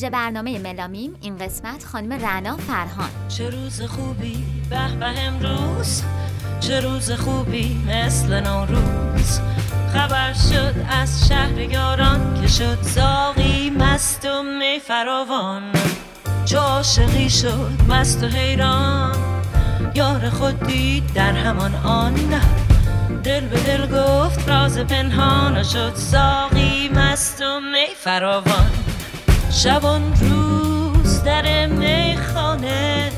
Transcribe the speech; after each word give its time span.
ویژه 0.00 0.10
برنامه 0.10 0.58
ملامیم 0.58 1.14
این 1.20 1.38
قسمت 1.38 1.84
خانم 1.84 2.12
رنا 2.12 2.56
فرهان. 2.56 3.10
چه 3.28 3.50
روز 3.50 3.82
خوبی 3.82 4.44
به 4.70 4.96
به 5.00 5.06
امروز. 5.06 6.02
چه 6.60 6.80
روز 6.80 7.10
خوبی 7.10 7.84
مثل 7.88 8.40
نوروز. 8.40 9.40
خبر 9.92 10.32
شد 10.32 10.74
از 10.90 11.28
شهر 11.28 11.58
یاران 11.58 12.40
که 12.40 12.48
شد 12.48 12.82
زاغی 12.82 13.70
مست 13.70 14.24
و 14.24 14.42
می 14.42 14.80
فراوان 14.88 15.62
چه 16.44 16.58
عاشقی 16.58 17.30
شد 17.30 17.72
مست 17.88 18.24
و 18.24 18.26
حیران. 18.26 19.16
یار 19.94 20.30
خود 20.30 20.66
دید 20.66 21.12
در 21.14 21.32
همان 21.32 21.74
آن 21.74 22.14
دل 23.24 23.40
به 23.40 23.60
دل 23.60 23.86
گفت 23.86 24.48
راز 24.48 24.78
پنهان 24.78 25.62
شد 25.62 25.94
ساقی 25.94 26.88
مست 26.88 27.42
و 27.42 27.60
می 27.60 27.94
فراوان 27.96 28.89
شبان 29.50 30.14
روز 30.20 31.24
در 31.24 31.66
میخانه. 31.66 33.12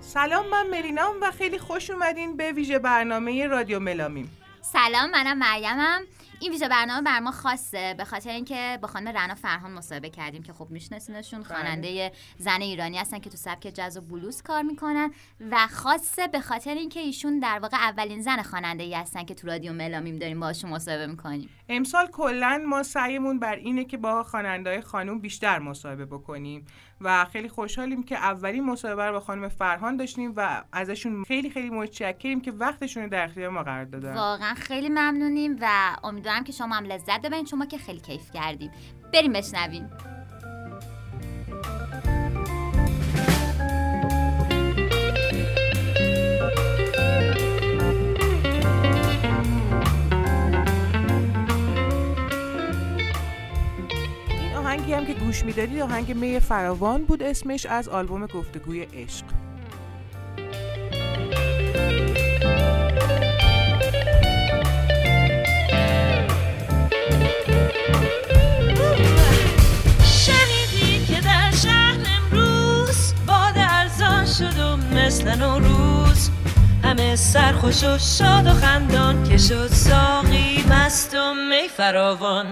سلام 0.00 0.46
من 0.48 0.66
مرینام 0.70 1.14
و 1.22 1.30
خیلی 1.30 1.58
خوش 1.58 1.90
اومدین 1.90 2.36
به 2.36 2.52
ویژه 2.52 2.78
برنامه 2.78 3.46
رادیو 3.46 3.80
ملامیم. 3.80 4.36
سلام 4.62 5.10
منم 5.10 5.38
مریمم 5.38 6.00
این 6.40 6.52
ویژه 6.52 6.68
برنامه 6.68 7.02
بر 7.02 7.20
ما 7.20 7.30
خاصه 7.30 7.94
به 7.94 8.04
خاطر 8.04 8.30
اینکه 8.30 8.78
با 8.82 8.88
خانم 8.88 9.08
رنا 9.08 9.34
فرهان 9.34 9.72
مصاحبه 9.72 10.10
کردیم 10.10 10.42
که 10.42 10.52
خب 10.52 10.70
میشناسینشون 10.70 11.40
بله. 11.40 11.48
خواننده 11.48 12.12
زن 12.38 12.60
ایرانی 12.60 12.98
هستن 12.98 13.18
که 13.18 13.30
تو 13.30 13.36
سبک 13.36 13.72
جاز 13.74 13.96
و 13.96 14.00
بلوز 14.00 14.42
کار 14.42 14.62
می‌کنن 14.62 15.12
و 15.50 15.66
خاصه 15.66 16.26
به 16.26 16.40
خاطر 16.40 16.74
اینکه 16.74 17.00
ایشون 17.00 17.38
در 17.38 17.58
واقع 17.58 17.76
اولین 17.76 18.22
زن 18.22 18.42
خواننده 18.42 18.84
ای 18.84 18.94
هستن 18.94 19.24
که 19.24 19.34
تو 19.34 19.46
رادیو 19.46 19.72
ملامیم 19.72 20.18
داریم 20.18 20.40
باهاشون 20.40 20.70
مصاحبه 20.70 21.06
می‌کنیم 21.06 21.48
امسال 21.68 22.06
کلا 22.06 22.62
ما 22.66 22.82
سعیمون 22.82 23.38
بر 23.38 23.54
اینه 23.56 23.84
که 23.84 23.96
با 23.96 24.22
خواننده‌های 24.22 24.80
خانوم 24.80 25.20
بیشتر 25.20 25.58
مصاحبه 25.58 26.06
بکنیم 26.06 26.66
و 27.00 27.24
خیلی 27.24 27.48
خوشحالیم 27.48 28.02
که 28.02 28.16
اولین 28.16 28.64
مصاحبه 28.64 29.06
رو 29.06 29.12
با 29.12 29.20
خانم 29.20 29.48
فرهان 29.48 29.96
داشتیم 29.96 30.32
و 30.36 30.62
ازشون 30.72 31.24
خیلی 31.24 31.50
خیلی 31.50 31.70
متشکریم 31.70 32.40
که 32.40 32.52
وقتشون 32.52 33.02
رو 33.02 33.08
در 33.08 33.24
اختیار 33.24 33.50
ما 33.50 33.62
قرار 33.62 33.84
دادن. 33.84 34.14
واقعا 34.14 34.54
خیلی 34.54 34.88
ممنونیم 34.88 35.56
و 35.60 35.96
امیدوارم 36.04 36.44
که 36.44 36.52
شما 36.52 36.74
هم 36.74 36.84
لذت 36.84 37.22
ببرین 37.22 37.44
چون 37.44 37.58
ما 37.58 37.66
که 37.66 37.78
خیلی 37.78 38.00
کیف 38.00 38.30
کردیم 38.32 38.70
بریم 39.12 39.32
بشنویم. 39.32 39.90
آهنگی 54.88 55.10
هم 55.10 55.14
که 55.14 55.24
گوش 55.24 55.44
می‌دادید 55.44 55.80
آهنگ 55.80 56.16
می 56.16 56.40
فراوان 56.40 57.04
بود 57.04 57.22
اسمش 57.22 57.66
از 57.66 57.88
آلبوم 57.88 58.26
گفتگوی 58.26 58.82
عشق. 58.82 59.24
شد 74.38 74.58
و 74.58 74.76
مثل 74.76 75.34
نوروز. 75.34 76.30
همه 76.84 77.16
سرخوش 77.16 77.84
و 77.84 77.98
شاد 77.98 78.46
و 78.46 78.50
خندان 78.50 79.24
که 79.24 79.38
شد 79.38 79.66
ساقی 79.66 80.64
مست 80.70 81.14
و 81.14 81.34
می 81.34 81.68
فراوان. 81.68 82.46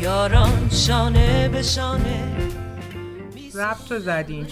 یاران 0.00 0.70
شانه 0.70 1.48
به 1.48 1.62
شانه. 1.62 2.36
ربط 3.54 3.92
رو 3.92 3.98
زدیم. 3.98 4.46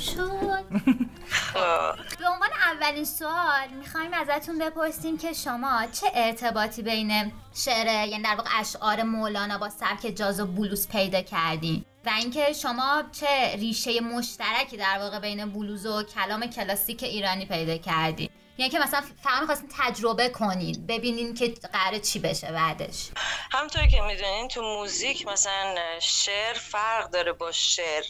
به 2.18 2.28
عنوان 2.28 2.48
اولین 2.72 3.04
سوال 3.04 3.68
می‌خوایم 3.78 4.10
ازتون 4.14 4.58
بپرسیم 4.58 5.18
که 5.18 5.32
شما 5.32 5.86
چه 5.92 6.06
ارتباطی 6.14 6.82
بین 6.82 7.32
شعر 7.54 8.08
یعنی 8.08 8.22
در 8.22 8.34
واقع 8.34 8.50
اشعار 8.60 9.02
مولانا 9.02 9.58
با 9.58 9.68
سبک 9.68 10.16
جاز 10.16 10.40
و 10.40 10.46
بلوز 10.46 10.88
پیدا 10.88 11.22
کردین؟ 11.22 11.84
و 12.06 12.10
اینکه 12.18 12.52
شما 12.52 13.02
چه 13.12 13.56
ریشه 13.56 14.00
مشترکی 14.00 14.76
در 14.76 14.98
واقع 14.98 15.18
بین 15.18 15.44
بلوز 15.52 15.86
و 15.86 16.02
کلام 16.02 16.46
کلاسیک 16.46 17.02
ایرانی 17.02 17.46
پیدا 17.46 17.76
کردین؟ 17.76 18.28
یعنی 18.58 18.70
که 18.72 18.78
مثلا 18.78 19.00
فقط 19.22 19.40
می‌خواستین 19.40 19.68
تجربه 19.78 20.28
کنین 20.28 20.86
ببینین 20.86 21.34
که 21.34 21.54
قراره 21.72 22.00
چی 22.00 22.18
بشه 22.18 22.52
بعدش. 22.52 23.10
همطور 23.52 23.86
که 23.86 24.00
می‌دونین 24.00 24.48
تو 24.48 24.62
موزیک 24.62 25.26
مثلا 25.26 25.74
شعر 26.00 26.54
فرق 26.54 27.10
داره 27.10 27.32
با 27.32 27.52
شعر. 27.52 28.02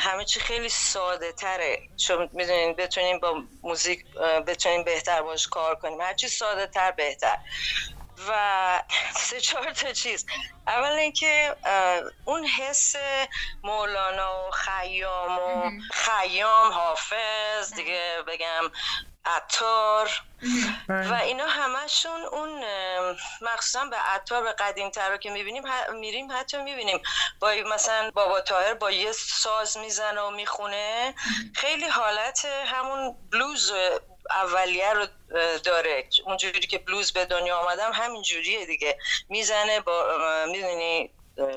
همه 0.00 0.24
چی 0.24 0.40
خیلی 0.40 0.68
ساده 0.68 1.32
تره. 1.32 1.78
چون 1.96 2.28
می‌دونین 2.32 2.72
بتونیم 2.72 3.20
با 3.20 3.34
موزیک 3.62 4.04
بتونیم 4.46 4.84
بهتر 4.84 5.22
باش 5.22 5.46
کار 5.48 5.74
کنیم. 5.74 6.00
هرچی 6.00 6.28
ساده 6.28 6.66
تر 6.66 6.90
بهتر. 6.90 7.36
و 8.28 8.82
سه 9.28 9.40
چهار 9.40 9.72
تا 9.72 9.92
چیز. 9.92 10.26
اول 10.66 10.88
اینکه 10.92 11.56
اون 12.24 12.44
حس 12.46 12.96
مولانا 13.64 14.48
و 14.48 14.50
خیام 14.50 15.38
و 15.38 15.70
خیام 15.92 16.72
حافظ. 16.72 17.74
دیگه 17.76 18.16
بگم 18.28 18.70
عطار. 19.24 20.10
و 20.88 21.14
اینا 21.14 21.46
همشون 21.46 22.22
اون 22.22 22.64
مخصوصا 23.40 23.84
به 23.84 23.96
عطار 23.96 24.42
به 24.42 24.52
قدیم 24.52 24.90
تر 24.90 25.16
که 25.16 25.30
می‌بینیم 25.30 25.62
میریم 25.94 26.32
حتی 26.32 26.56
می‌بینیم. 26.62 27.02
با 27.40 27.52
مثلا 27.66 28.10
بابا 28.10 28.40
تاهر 28.40 28.74
با 28.74 28.90
یه 28.90 29.12
ساز 29.12 29.76
می‌زنه 29.78 30.20
و 30.20 30.30
می‌خونه. 30.30 31.14
خیلی 31.56 31.86
حالت 31.88 32.44
همون 32.44 33.16
بلوز 33.32 33.72
اولیه 34.30 34.92
رو 34.92 35.06
داره. 35.64 36.08
اونجوری 36.24 36.60
که 36.60 36.78
بلوز 36.78 37.12
به 37.12 37.24
دنیا 37.24 37.58
آمدم 37.58 37.92
همین 37.92 38.22
جوریه 38.22 38.66
دیگه. 38.66 38.98
می‌زنه 39.28 39.80
با 39.80 40.16
می‌دونی 40.46 41.10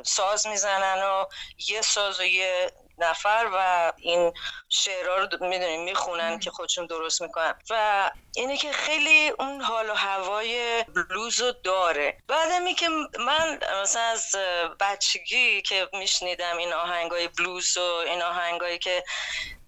ساز 0.06 0.48
می‌زنن 0.48 1.04
و 1.04 1.26
یه 1.68 1.82
ساز 1.82 2.20
و 2.20 2.24
یه 2.24 2.72
نفر 2.98 3.50
و 3.54 3.92
این 3.98 4.34
شعرها 4.70 5.16
رو 5.16 5.48
می‌دونیم 5.48 5.84
می‌خونن 5.84 6.40
که 6.40 6.52
خودشون 6.52 6.86
درست 6.86 7.22
می‌کنن. 7.22 7.54
و 7.70 8.12
اینه 8.36 8.58
که 8.58 8.72
خیلی 8.72 9.30
اون 9.30 9.62
حال 9.62 9.90
و 9.90 9.94
هوای 9.94 10.84
بلوز 10.84 11.42
رو 11.42 11.52
داره. 11.52 12.18
بعدمی 12.28 12.74
که 12.74 12.90
من 13.20 13.60
مثلا 13.82 14.02
از 14.04 14.36
بچگی 14.80 15.62
که 15.62 15.90
میشنیدم 15.94 16.58
این 16.58 16.74
آهنگای 16.74 17.28
بلوز 17.28 17.78
و 17.78 17.82
این 17.82 18.22
آهنگایی 18.22 18.80
که 18.80 19.04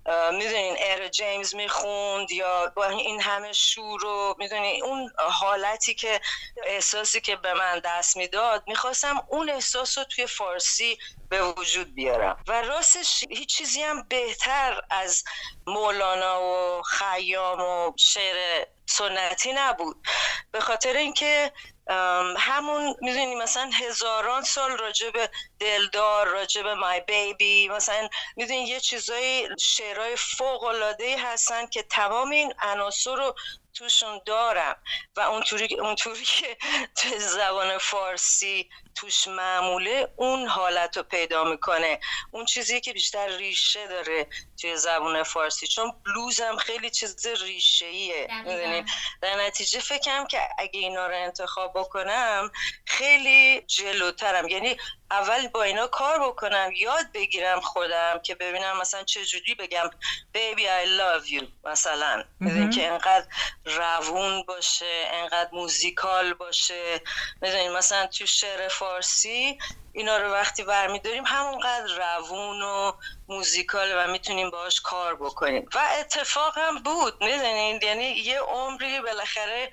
می‌دونین 0.08 0.76
ار 0.80 1.08
جیمز 1.08 1.56
می‌خوند 1.56 2.32
یا 2.32 2.74
این 2.90 3.22
همه 3.22 3.54
شور 3.54 4.00
رو 4.02 4.36
می‌دونین 4.38 4.84
اون 4.84 5.12
حالتی 5.18 5.94
که 5.96 6.22
احساسی 6.64 7.22
که 7.22 7.36
به 7.36 7.54
من 7.54 7.82
دست 7.86 8.18
می‌داد 8.18 8.64
می‌خواستم 8.68 9.22
اون 9.28 9.50
احساس 9.50 9.98
رو 9.98 10.04
توی 10.04 10.28
فارسی 10.28 10.98
به 11.30 11.44
وجود 11.44 11.96
بیارم. 11.96 12.38
و 12.48 12.62
راستش 12.62 13.24
هیچ 13.30 13.58
چیزی 13.58 13.82
هم 13.82 14.04
بهتر 14.10 14.82
از 14.90 15.24
مولانا 15.68 16.42
و 16.42 16.82
خیام 16.82 17.62
و 17.62 17.94
شعر 17.98 18.66
سنتی 18.86 19.54
نبود. 19.54 20.08
به 20.52 20.60
خاطر 20.60 20.94
اینکه 20.94 21.52
همون 22.38 22.96
می‌دونی 23.02 23.36
مثلا 23.36 23.70
هزاران 23.74 24.44
سال 24.44 24.78
راجع 24.78 25.10
به 25.10 25.30
دلدار 25.60 26.28
راجع 26.28 26.64
به 26.64 26.76
مای 26.76 27.02
بیبی 27.02 27.70
مثلا 27.70 28.10
می‌دونی 28.36 28.64
یه 28.64 28.80
چیزای 28.80 29.50
شعرهای 29.60 30.16
فوق 30.16 30.64
هستن 31.16 31.68
که 31.68 31.84
تمام 31.84 32.30
این 32.30 32.54
عناصر 32.62 33.16
رو 33.16 33.36
توشون 33.78 34.22
دارم. 34.26 34.84
و 35.16 35.20
اونطوری 35.20 35.76
اونطوری 35.76 36.24
که 36.26 36.58
تو 36.96 37.20
زبان 37.20 37.78
فارسی 37.78 38.70
توش 38.96 39.28
معموله 39.28 40.14
اون 40.16 40.48
حالت 40.48 40.98
رو 40.98 41.04
پیدا 41.04 41.44
می‌کنه. 41.44 42.00
اون 42.32 42.46
چیزی 42.46 42.82
که 42.82 42.94
بیشتر 42.94 43.28
ریشه 43.38 43.88
داره 43.88 44.28
توی 44.62 44.78
زبان 44.78 45.24
فارسی 45.24 45.68
چون 45.68 45.92
بلوز 46.06 46.42
هم 46.42 46.58
خیلی 46.58 46.90
چیز 46.90 47.28
ریشه 47.28 47.86
ایه 47.86 48.28
در 49.22 49.36
نتیجه 49.36 49.80
فکرم 49.80 50.28
که 50.28 50.42
اگه 50.58 50.80
اینا 50.80 51.08
رو 51.08 51.16
انتخاب 51.16 51.72
بکنم 51.76 52.52
خیلی 52.86 53.62
جلوترم. 53.62 54.48
یعنی 54.48 54.78
اول 55.12 55.48
با 55.48 55.64
اینا 55.64 55.88
کار 55.88 56.20
بکنم 56.20 56.72
یاد 56.78 57.12
بگیرم 57.14 57.62
خودم 57.62 58.20
که 58.24 58.36
ببینم 58.36 58.78
مثلا 58.82 59.04
چجوری 59.04 59.56
بگم 59.56 59.90
baby 60.38 60.62
I 60.62 60.88
love 61.00 61.28
you. 61.32 61.46
مثلا. 61.64 62.24
می‌دونی 62.40 62.70
که 62.70 62.88
انقدر 62.92 63.28
روون 63.66 64.44
باشه 64.44 65.08
انقدر 65.14 65.50
موزیکال 65.54 66.34
باشه. 66.34 67.02
می‌دونی 67.42 67.70
مثلا 67.70 68.08
تو 68.08 68.26
شعر 68.26 68.68
فارسی 68.68 69.58
اینا 69.98 70.18
رو 70.18 70.32
وقتی 70.32 70.64
برمیداریم 70.64 71.26
همونقدر 71.26 72.18
روون 72.18 72.62
و 72.62 72.92
موزیکال 73.30 73.94
و 73.96 74.12
می‌تونیم 74.12 74.50
باش 74.50 74.82
کار 74.82 75.16
بکنیم. 75.16 75.70
و 75.76 75.88
اتفاق 76.00 76.58
هم 76.58 76.84
بود 76.84 77.24
می‌دونید؟ 77.24 77.84
یعنی 77.84 78.04
یه 78.04 78.40
عمری 78.40 79.02
بالاخره 79.02 79.72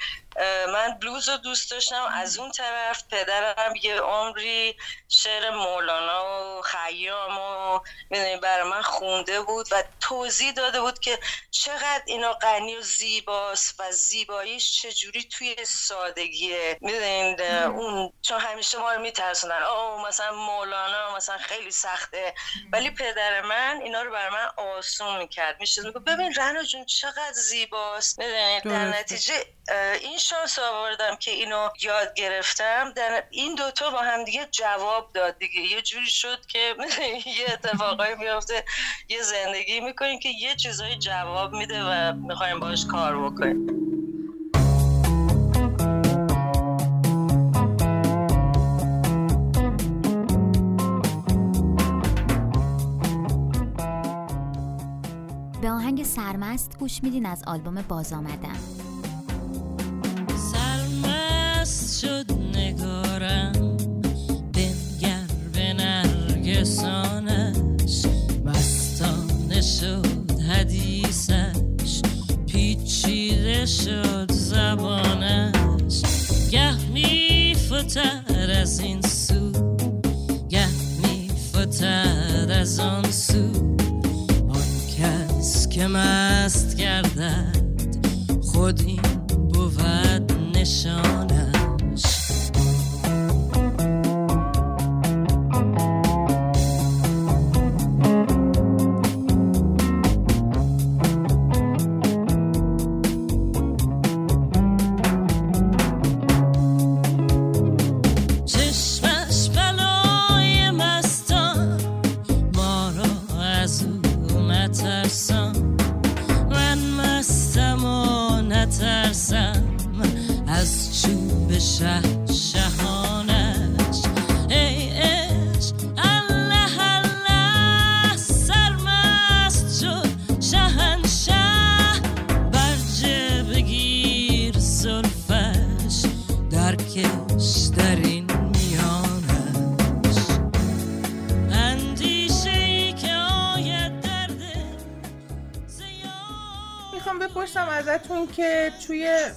من 0.68 0.98
بلوز 1.00 1.28
رو 1.28 1.36
دوست 1.36 1.70
داشتم 1.70 2.04
از 2.14 2.38
اون 2.38 2.50
طرف 2.50 3.04
پدرم 3.10 3.74
یه 3.82 4.00
عمری 4.00 4.76
شعر 5.08 5.50
مولانا 5.50 6.58
و 6.58 6.62
خیام 6.62 7.38
و 7.38 7.80
می‌دونی 8.10 8.36
برای 8.36 8.70
من 8.70 8.82
خونده 8.82 9.40
بود 9.40 9.66
و 9.72 9.82
توضیح 10.00 10.52
داده 10.52 10.80
بود 10.80 10.98
که 10.98 11.18
چقدر 11.50 12.02
اینا 12.06 12.32
غنی 12.32 12.76
و 12.76 12.80
زیباست 12.80 13.80
و 13.80 13.92
زیباییش 13.92 14.82
چجوری 14.82 15.24
توی 15.24 15.56
سادگیه. 15.64 16.78
می‌دونید؟ 16.80 17.42
اون 17.42 18.12
چون 18.22 18.40
همیشه 18.40 18.78
ما 18.78 18.92
رو 18.92 19.00
میترسونن. 19.00 19.62
او 19.62 19.98
مثلا 20.14 20.32
مولانا 20.32 21.16
مثلا 21.16 21.38
خیلی 21.38 21.70
سخته 21.70 22.34
ولی 22.72 22.90
پدر 22.90 23.43
من 23.43 23.81
اینا 23.82 24.02
رو 24.02 24.11
برای 24.12 24.31
من 24.31 24.64
آسون 24.64 25.19
می‌کرد 25.19 25.56
میشه 25.61 25.82
ببین 25.90 26.34
رنا 26.34 26.62
جون 26.62 26.84
چقدر 26.84 27.32
زیباست. 27.32 28.19
می‌دونید 28.19 28.62
در 28.62 28.88
نتیجه 29.00 29.34
این 30.00 30.19
شانس 30.19 30.58
آوردم 30.58 31.16
که 31.16 31.31
اینو 31.31 31.69
یاد 31.82 32.14
گرفتم. 32.14 32.93
در 32.93 33.25
این 33.31 33.55
دوتا 33.55 33.90
با 33.90 33.99
هم 33.99 34.25
دیگه 34.25 34.46
جواب 34.50 35.12
داد 35.12 35.38
دیگه. 35.38 35.61
یه 35.61 35.82
جوری 35.82 36.11
شد 36.11 36.46
که 36.46 36.76
یه 37.40 37.52
اتفاقایی 37.52 38.14
میافته 38.14 38.64
یه 39.08 39.22
زندگی 39.22 39.81
می‌کنیم 39.81 40.19
که 40.19 40.28
یه 40.28 40.55
چیزایی 40.56 40.96
جواب 40.96 41.52
میده 41.52 41.84
و 41.84 42.12
می‌خوایم 42.12 42.60
باش 42.60 42.87
کار 42.87 43.31
بکنیم. 43.31 43.94
سرمست 56.16 56.78
گوش 56.78 57.02
میدین 57.02 57.26
از 57.26 57.44
آلبوم 57.46 57.84
باز 57.88 58.12
آمدن. 58.12 58.83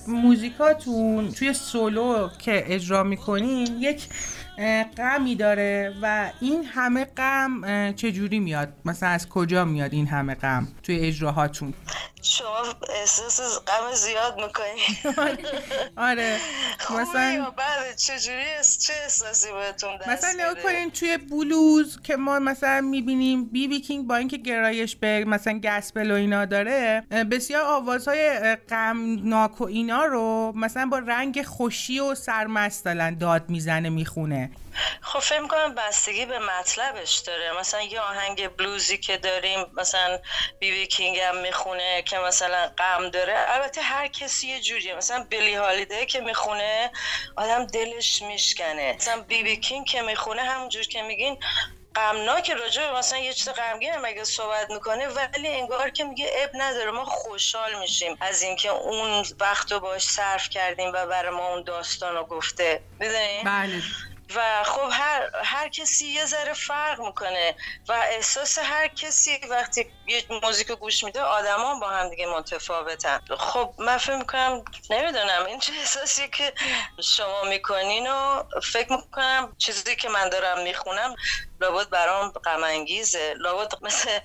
موزیکاتون 0.07 1.31
توی 1.31 1.53
سولو 1.53 2.29
که 2.39 2.63
اجرا 2.67 3.03
می‌کنین 3.03 3.67
یک 3.79 4.07
غمی 4.97 5.35
داره 5.35 5.93
و 6.01 6.31
این 6.41 6.63
همه 6.63 7.05
غم 7.05 7.61
چجوری 7.93 8.39
میاد؟ 8.39 8.73
مثلا 8.85 9.09
از 9.09 9.29
کجا 9.29 9.65
میاد 9.65 9.93
این 9.93 10.07
همه 10.07 10.35
غم 10.35 10.67
توی 10.83 10.99
اجراهاتون؟ 10.99 11.73
شما 12.29 12.63
احساس 12.89 13.59
غم 13.59 13.93
زیاد 13.93 14.41
می‌کنی. 14.41 14.81
آره. 15.97 16.39
مثلا 16.99 17.53
بعد 17.57 17.95
چجوری 17.95 18.45
چه 18.87 18.93
احساسی 19.03 19.51
بهتون 19.51 19.97
دست 19.97 20.07
مثلا 20.09 20.31
نگاه 20.31 20.63
کنین 20.63 20.91
توی 20.91 21.17
بلوز 21.17 22.01
که 22.03 22.15
ما 22.15 22.39
مثلا 22.39 22.81
می‌بینیم 22.81 23.45
بی 23.45 23.67
بی 23.67 23.81
کینگ 23.81 24.07
با 24.07 24.15
اینکه 24.15 24.37
گرایش 24.37 24.95
به 24.95 25.25
مثلا 25.25 25.59
گسپل 25.63 26.11
و 26.11 26.15
اینا 26.15 26.45
داره 26.45 27.03
بسیار 27.31 27.61
آوازهای 27.61 28.55
غمناک 28.55 29.61
و 29.61 29.63
اینا 29.63 30.05
رو 30.05 30.53
مثلا 30.55 30.85
با 30.85 30.99
رنگ 30.99 31.43
خوشی 31.43 31.99
و 31.99 32.15
سرمست 32.15 32.85
داد 33.19 33.49
می‌زنه 33.49 33.89
می‌خونه. 33.89 34.51
خب 35.01 35.19
فکر 35.19 35.39
می‌کنم 35.39 35.75
بستگی 35.75 36.25
به 36.25 36.39
مطلبش 36.39 37.17
داره. 37.17 37.59
مثلا 37.59 37.81
یه 37.81 38.01
آهنگ 38.01 38.47
بلوزی 38.47 38.97
که 38.97 39.17
داریم 39.17 39.65
مثلا 39.77 40.19
بی 40.59 40.71
بی 40.71 40.87
کینگ 40.87 41.17
هم 41.19 41.37
می‌خونه 41.37 42.03
که 42.05 42.16
مثلا 42.19 42.71
غم 42.77 43.09
داره. 43.09 43.45
البته 43.47 43.81
هر 43.81 44.07
کسی 44.07 44.47
یه 44.47 44.59
جوریه. 44.61 44.95
مثلا 44.95 45.27
بلی 45.31 45.55
هالیده 45.55 46.05
که 46.05 46.19
می‌خونه 46.19 46.91
آدم 47.37 47.65
دلش 47.65 48.21
میشکنه. 48.21 48.93
مثلا 48.93 49.21
بی 49.21 49.43
بی 49.43 49.57
کینگ 49.59 49.85
که 49.87 50.01
می‌خونه 50.01 50.41
همونجور 50.41 50.83
که 50.83 51.01
میگین 51.01 51.39
غمناک 51.95 52.49
راجع 52.49 52.81
به 52.91 52.97
مثلا 52.97 53.19
یه 53.19 53.33
چیز 53.33 53.49
غمگین 53.49 53.95
مگه 53.97 54.23
صحبت 54.23 54.69
می‌کنه 54.69 55.07
ولی 55.07 55.47
انگار 55.47 55.89
که 55.89 56.03
میگه 56.03 56.31
اب 56.35 56.49
نداره. 56.53 56.91
ما 56.91 57.05
خوشحال 57.05 57.79
میشیم 57.79 58.17
از 58.21 58.41
اینکه 58.41 58.69
اون 58.69 59.25
وقت 59.39 59.71
رو 59.71 59.79
باش 59.79 60.03
صرف 60.03 60.49
کردیم 60.49 60.91
و 60.93 61.05
برای 61.05 61.31
ما 61.31 61.47
اون 61.47 61.63
داستان 61.63 62.15
رو 62.15 62.23
گفته. 62.23 62.83
می‌دونی؟ 62.99 63.43
بله. 63.45 63.81
و 64.35 64.63
خب 64.63 64.89
هر, 64.91 65.29
هر 65.43 65.69
کسی 65.69 66.05
یه 66.05 66.25
ذره 66.25 66.53
فرق 66.53 67.01
می‌کنه 67.01 67.55
و 67.89 67.91
احساس 67.93 68.57
هر 68.57 68.87
کسی 68.87 69.39
وقتی 69.49 69.85
یه 70.07 70.25
موزیک 70.43 70.71
گوش 70.71 71.03
میده 71.03 71.21
آدما 71.21 71.79
با 71.79 71.89
هم 71.89 72.09
دیگه 72.09 72.27
متفاوتن. 72.27 73.19
خب 73.37 73.73
من 73.79 73.97
فکر 73.97 74.15
می‌کنم 74.15 74.63
نمی‌دونم 74.89 75.45
این 75.45 75.59
چه 75.59 75.73
احساسی 75.73 76.27
که 76.27 76.53
شما 77.03 77.43
می‌کنین 77.43 78.07
و 78.07 78.43
فکر 78.63 78.93
می‌کنم 78.93 79.55
چیزی 79.57 79.95
که 79.95 80.09
من 80.09 80.29
دارم 80.29 80.63
می‌خونم 80.63 81.15
لابد 81.61 81.89
برام 81.89 82.29
غم 82.29 82.63
انگیزه. 82.63 83.33
لابد 83.37 83.73
مثل 83.81 84.19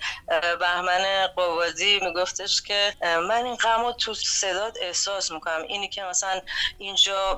بهمن 0.61 1.27
قوادی 1.37 2.01
میگفتش 2.03 2.63
که 2.63 2.95
من 3.03 3.45
این 3.45 3.57
غم 3.57 3.85
رو 3.85 3.93
تو 3.93 4.15
صدات 4.15 4.79
احساس 4.81 5.31
می‌کنم. 5.31 5.63
اینی 5.69 5.89
که 5.89 6.03
مثلا 6.03 6.41
اینجا 6.79 7.35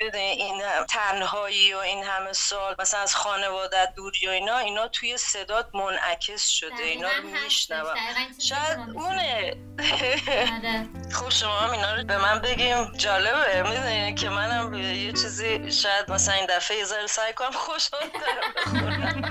بدون 0.00 0.20
این 0.20 0.62
تنهایی 0.88 1.74
و 1.74 1.78
این 1.78 2.04
همه 2.04 2.32
سال 2.32 2.74
مثلا 2.78 3.00
از 3.00 3.14
خانوادت 3.16 3.92
دوری 3.96 4.26
و 4.26 4.30
اینا 4.30 4.58
اینا 4.58 4.88
توی 4.88 5.16
صدات 5.16 5.74
منعکس 5.74 6.48
شده. 6.48 6.82
اینا 6.82 7.08
رو 7.08 7.28
میشنوم. 7.44 7.94
شاید 8.38 8.78
اونه. 8.94 9.56
آره. 9.78 10.88
خب 11.16 11.30
شما 11.30 11.58
هم 11.58 11.70
اینا 11.70 11.94
رو 11.94 12.04
به 12.04 12.18
من 12.18 12.38
بگیم. 12.38 12.92
جالبه. 12.92 13.62
می‌دونی 13.62 14.14
که 14.14 14.28
منم 14.28 14.74
یه 14.74 15.12
چیزی 15.12 15.72
شاید 15.72 16.10
مثلا 16.10 16.34
این 16.34 16.46
دفعه 16.46 16.76
یه 16.78 16.84
ذره 16.84 17.06
سعی 17.06 17.32
کنم 17.32 17.52
خوشحال 17.52 18.10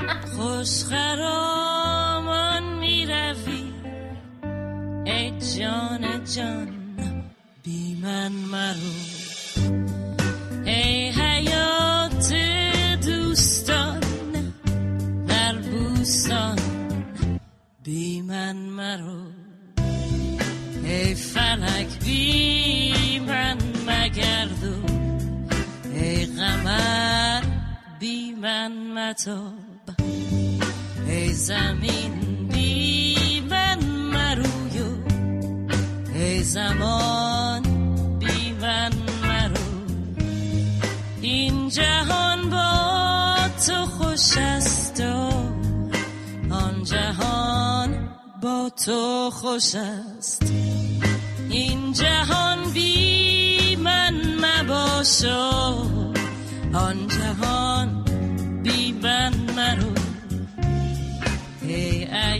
خوش 0.09 0.83
خرامان 0.83 2.63
می 2.79 3.05
روی 3.05 3.73
ای 5.05 5.31
جان 5.57 6.23
جان 6.35 6.67
بی 7.63 7.95
من 8.03 8.31
مرو. 8.31 8.95
ای 10.65 11.09
حیات 11.09 12.33
دوستان 13.05 13.99
در 15.27 15.55
بوستان 15.55 16.59
بی 17.83 18.21
من 18.21 18.55
مرو. 18.55 19.21
ای 20.83 21.15
فلک 21.15 22.05
بی 22.05 23.19
من 23.19 23.57
مگردو. 23.87 24.93
ای 25.93 26.25
قمر 26.25 27.41
بی 27.99 28.33
من 28.33 28.71
متاب 28.93 29.64
ای 31.07 31.33
زمین 31.33 32.13
بی 32.51 33.41
من 33.49 33.79
مرویو. 33.85 34.85
ای 36.15 36.43
زمان 36.43 37.63
بی 38.19 38.53
من 38.61 38.91
مرو 39.23 39.65
این 41.21 41.69
جهان 41.69 42.49
با 42.49 43.35
تو 43.67 43.85
خوش 43.85 44.37
است 44.37 44.99
و 45.01 45.29
آن 46.53 46.83
جهان 46.83 48.09
با 48.41 48.71
تو 48.85 49.29
خوش 49.33 49.75
است. 49.75 50.43
این 51.49 51.93
جهان 51.93 52.73
بی 52.73 53.75
من 53.75 54.13
مباشو 54.45 55.94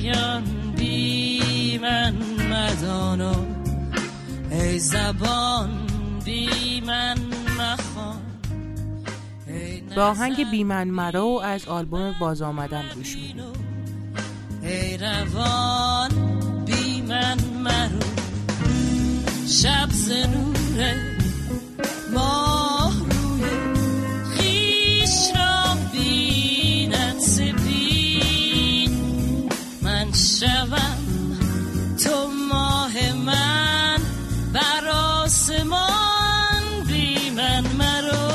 ایان 0.05 0.43
بی 0.77 1.77
من 1.77 2.13
مدانو 2.51 3.35
ای 4.51 4.79
زبان 4.79 5.69
بی 6.25 6.81
من 6.81 7.17
مخوان. 7.59 8.21
به 9.95 10.01
آهنگ 10.01 10.51
بی 10.51 10.63
من 10.63 10.87
مرو 10.87 11.41
از 11.43 11.67
آلبوم 11.67 12.15
باز 12.19 12.41
آمدم 12.41 12.83
گوش 12.95 13.15
میدیم 13.15 13.43
ای 14.63 14.97
روان 14.97 16.11
بی 16.65 17.01
من 17.01 17.37
مرو. 17.63 17.99
شب 19.47 19.89
زنوره 19.89 20.95
ماه 22.13 22.64
شوم. 30.45 30.97
تو 32.03 32.27
ماه 32.49 33.13
من 33.13 33.97
بر 34.53 34.87
آسمان 34.87 36.83
بی 36.87 37.29
من 37.29 37.63
مرو. 37.77 38.25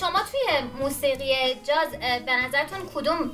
شما 0.00 0.18
توی 0.30 0.62
موسیقی 0.80 1.34
جاز 1.54 1.90
به 2.26 2.32
نظرتون 2.32 2.78
کدوم 2.94 3.30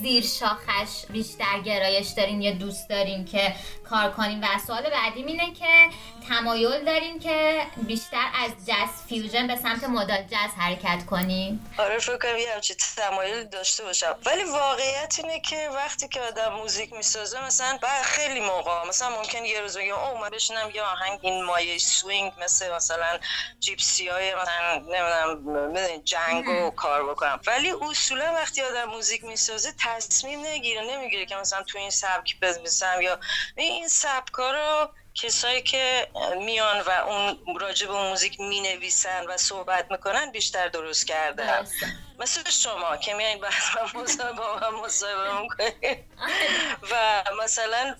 زیر 0.00 0.22
شاخش 0.22 1.06
بیشتر 1.12 1.60
گرایش 1.64 2.08
دارین 2.08 2.42
یا 2.42 2.52
دوست 2.52 2.88
دارین 2.88 3.24
که 3.24 3.54
کار 3.90 4.10
کنین. 4.10 4.40
و 4.44 4.46
سوال 4.66 4.82
بعدیم 4.90 5.26
اینه 5.26 5.54
که 5.54 5.88
تمایل 6.32 6.84
دارین 6.84 7.18
که 7.18 7.66
بیشتر 7.76 8.26
از 8.44 8.50
جاز 8.66 8.88
fusion 9.08 9.46
به 9.46 9.56
سمت 9.56 9.84
مدل 9.84 10.22
جاز 10.22 10.50
حرکت 10.58 11.06
کنین؟ 11.06 11.60
آره 11.78 11.98
فکر 11.98 12.18
کنم 12.18 12.36
یه 12.36 12.54
همچین 12.54 12.76
تمایل 12.96 13.44
داشته 13.44 13.84
باشم. 13.84 14.16
ولی 14.26 14.44
واقعیت 14.44 15.14
اینه 15.18 15.40
که 15.40 15.70
وقتی 15.74 16.08
که 16.08 16.20
آدم 16.20 16.48
موزیک 16.48 16.92
می‌سازه 16.92 17.44
مثلا 17.44 17.78
بعد 17.82 18.02
خیلی 18.02 18.40
موقع 18.40 18.88
مثلا 18.88 19.16
ممکن 19.16 19.44
یه 19.44 19.60
روز 19.60 19.76
بگم 19.76 19.94
او 19.94 20.18
من 20.18 20.30
بشینم 20.30 20.70
یه 20.74 20.82
آهنگ 20.82 21.18
این 21.22 21.44
مایه 21.44 21.78
swing 21.78 22.32
مثل 22.42 22.74
مثلا 22.74 23.18
gypsy 23.60 24.08
های 24.08 24.34
مثلا 24.34 24.74
نمی‌دونم 24.74 26.02
جنگو 26.04 26.70
کار 26.70 27.10
بکنم. 27.10 27.40
ولی 27.46 27.72
اصولا 27.90 28.32
وقتی 28.32 28.62
آدم 28.62 28.84
موزیک 28.84 29.24
می‌سازه 29.24 29.74
تصمیم 29.84 30.46
نگیره 30.46 30.80
نمی‌گیره 30.80 31.26
که 31.26 31.36
مثلا 31.36 31.62
تو 31.62 31.78
این 31.78 31.90
سبک 31.90 32.40
بزنم 32.40 33.00
یا 33.02 33.18
این 33.56 33.88
سبکا 33.88 34.50
رو 34.50 34.88
کسایی 35.14 35.62
که 35.62 36.08
میان 36.40 36.80
و 36.80 36.90
اون 36.90 37.58
راجع 37.60 37.86
به 37.86 37.92
موزیک 37.92 38.40
می‌نویسن 38.40 39.26
و 39.26 39.36
صحبت 39.36 39.90
می‌کنن 39.90 40.30
بیشتر 40.30 40.68
درست 40.68 41.06
درسته. 41.32 41.86
مثل 42.22 42.50
شما 42.50 42.96
که 42.96 43.14
میایین 43.14 43.40
با 43.40 43.48
من 44.60 44.80
مصاحبه 44.80 45.40
می‌کنین. 45.40 46.04
و 46.90 47.24
مثلا 47.42 47.96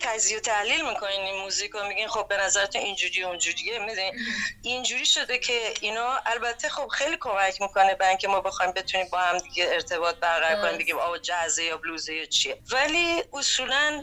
تجزیه 0.00 0.36
و 0.36 0.40
تحلیل 0.40 0.88
می‌کنین 0.88 1.20
این 1.20 1.42
موزیک 1.42 1.70
رو 1.70 1.86
میگین 1.86 2.08
خب 2.08 2.28
به 2.28 2.36
نظرتون 2.36 2.82
اینجوری 2.82 3.22
اونجوریه 3.22 3.78
می‌دونین؟ 3.78 4.14
اینجوری 4.62 5.06
شده 5.06 5.38
که 5.38 5.74
اینا 5.80 6.16
البته 6.26 6.68
خب 6.68 6.88
خیلی 6.88 7.16
کمک 7.20 7.60
می‌کنه 7.60 7.94
به 7.94 8.08
اینکه 8.08 8.28
ما 8.28 8.40
بخوایم 8.40 8.72
بتونیم 8.72 9.08
با 9.12 9.18
هم 9.18 9.38
دیگه 9.38 9.68
ارتباط 9.72 10.16
برقرار 10.16 10.62
کنیم. 10.62 10.78
بگیم 10.78 10.98
آقا 10.98 11.18
جزه 11.18 11.64
یا 11.64 11.76
بلوزه 11.76 12.14
یا 12.14 12.26
چیه. 12.26 12.62
ولی 12.72 13.24
اصولا 13.32 14.02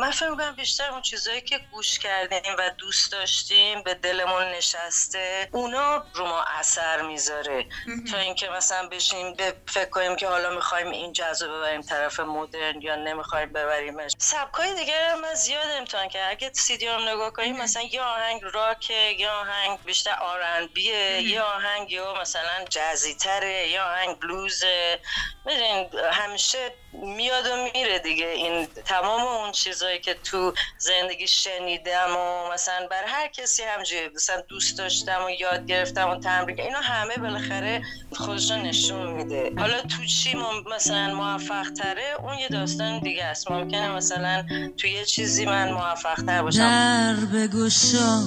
من 0.00 0.10
فکر 0.10 0.28
می‌کنم 0.28 0.56
بیشتر 0.56 0.90
اون 0.90 1.02
چیزایی 1.02 1.40
که 1.40 1.58
گوش 1.72 1.98
کردیم 1.98 2.56
و 2.58 2.70
دوست 2.70 3.12
داشتیم 3.12 3.82
به 3.82 3.94
دلمون 3.94 4.42
نشسته 4.42 5.48
اونا 5.52 6.06
رو 6.14 6.26
ما 6.26 6.42
اثر 6.42 7.02
می‌ذاره. 7.02 7.66
تا 8.10 8.18
اینکه 8.18 8.48
مثلا 8.48 8.88
بشیم 9.08 9.34
به 9.34 9.54
فکر 9.66 9.90
کنیم 9.90 10.16
که 10.16 10.28
حالا 10.28 10.50
می‌خوایم 10.50 10.90
این 10.90 11.14
رو 11.40 11.58
ببریم 11.58 11.80
طرف 11.80 12.20
مدرن 12.20 12.80
یا 12.82 12.96
نمی‌خوایم 12.96 13.52
ببریمش. 13.52 14.12
سبکای 14.18 14.74
دیگه 14.74 14.94
هم 15.10 15.20
من 15.20 15.34
زیاد 15.34 15.70
امتحان 15.78 16.08
که 16.08 16.28
اگه 16.28 16.50
سیدی 16.52 16.86
رو 16.88 17.00
نگاه 17.00 17.30
کنیم 17.30 17.56
مثلا 17.56 17.82
یه 17.82 18.02
آهنگ 18.02 18.42
راکه 18.52 18.94
یه 19.18 19.30
آهنگ 19.30 19.78
بیشتر 19.84 20.14
آر 20.20 20.40
ان 20.42 20.66
بیه 20.66 21.22
یه 21.22 21.42
آهنگ 21.42 21.90
یا 21.90 22.14
مثلا 22.20 22.64
جزی 22.70 23.14
تره 23.14 23.68
یه 23.68 23.82
آهنگ 23.82 24.18
بلوزه 24.20 25.00
می‌دونین 25.46 25.90
همیشه 26.12 26.58
میاد 26.92 27.46
و 27.46 27.56
میره 27.56 27.98
دیگه. 27.98 28.26
این 28.26 28.66
تمام 28.66 29.22
اون 29.22 29.52
چیزایی 29.52 29.98
که 29.98 30.14
تو 30.14 30.54
زندگی 30.78 31.28
شنیدم 31.28 32.16
و 32.16 32.48
مثلا 32.52 32.86
بر 32.86 33.04
هر 33.04 33.28
کسی 33.28 33.62
همجوری 33.62 34.08
مثلا 34.08 34.40
دوست 34.40 34.78
داشتم 34.78 35.24
و 35.24 35.30
یاد 35.30 35.66
گرفتم 35.66 36.10
و 36.10 36.20
تمرین. 36.20 36.60
اینا 36.60 36.80
همه 36.80 37.16
بالاخره 37.16 37.82
خودش 38.16 38.50
رو 38.50 38.56
نشون 38.88 39.12
میده. 39.12 39.52
حالا 39.58 39.80
تو 39.80 40.04
چی 40.04 40.36
مثلا 40.76 41.14
موفق 41.14 41.70
تره 41.70 42.14
اون 42.22 42.38
یه 42.38 42.48
داستان 42.48 43.00
دیگه 43.00 43.24
است. 43.24 43.50
ممکنه 43.50 43.96
مثلا 43.96 44.44
تو 44.76 44.86
یه 44.86 45.04
چیزی 45.04 45.46
من 45.46 45.72
موفق 45.72 46.22
تر 46.26 46.42
باشم. 46.42 46.58
در 46.58 47.14
بگشا 47.14 48.22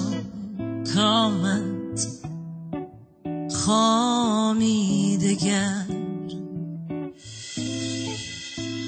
کامت 0.95 2.07
خامیدگر 3.65 5.85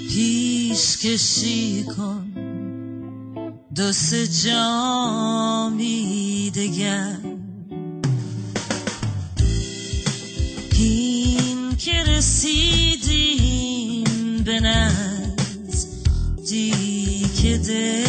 پیش 0.09 0.97
کشی 0.97 1.83
کن 1.83 2.33
دو 3.75 3.91
سه 3.91 4.27
جامی 4.27 6.51
دگر. 6.55 7.32
دل 17.67 18.03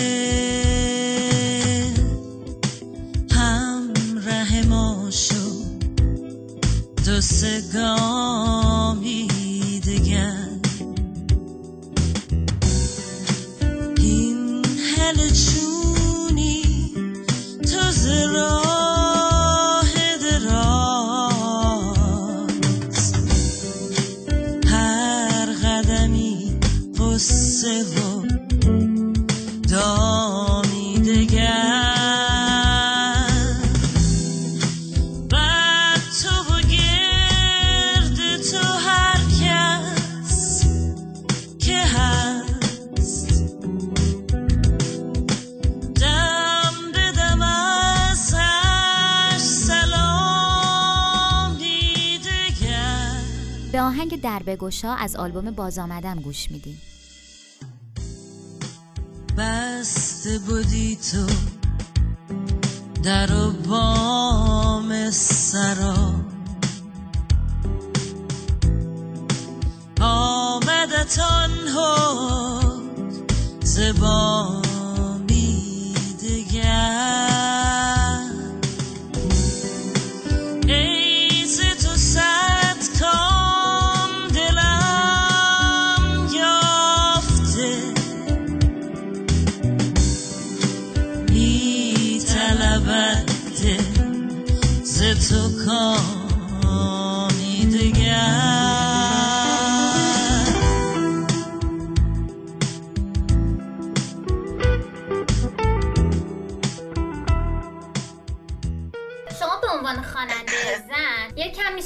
همراه 3.30 4.62
ما 4.68 5.10
شد. 5.10 5.64
دو 7.06 7.20
سه 7.20 7.60
به 53.74 53.80
آهنگ 53.80 54.20
دربگشا 54.20 54.94
از 54.94 55.16
آلبوم 55.16 55.50
باز 55.50 55.78
آمدم 55.78 56.20
گوش 56.20 56.50
میدیم 56.50 56.80
بسته 59.38 60.38
بودی 60.38 60.96
تو 60.96 61.26
در 63.02 63.32
و 63.32 63.50
بام 63.50 65.10
سرا. 65.10 66.14
آمدتان 70.00 71.50
ها 71.74 72.62
زبانی 73.62 74.63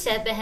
شابه 0.08 0.32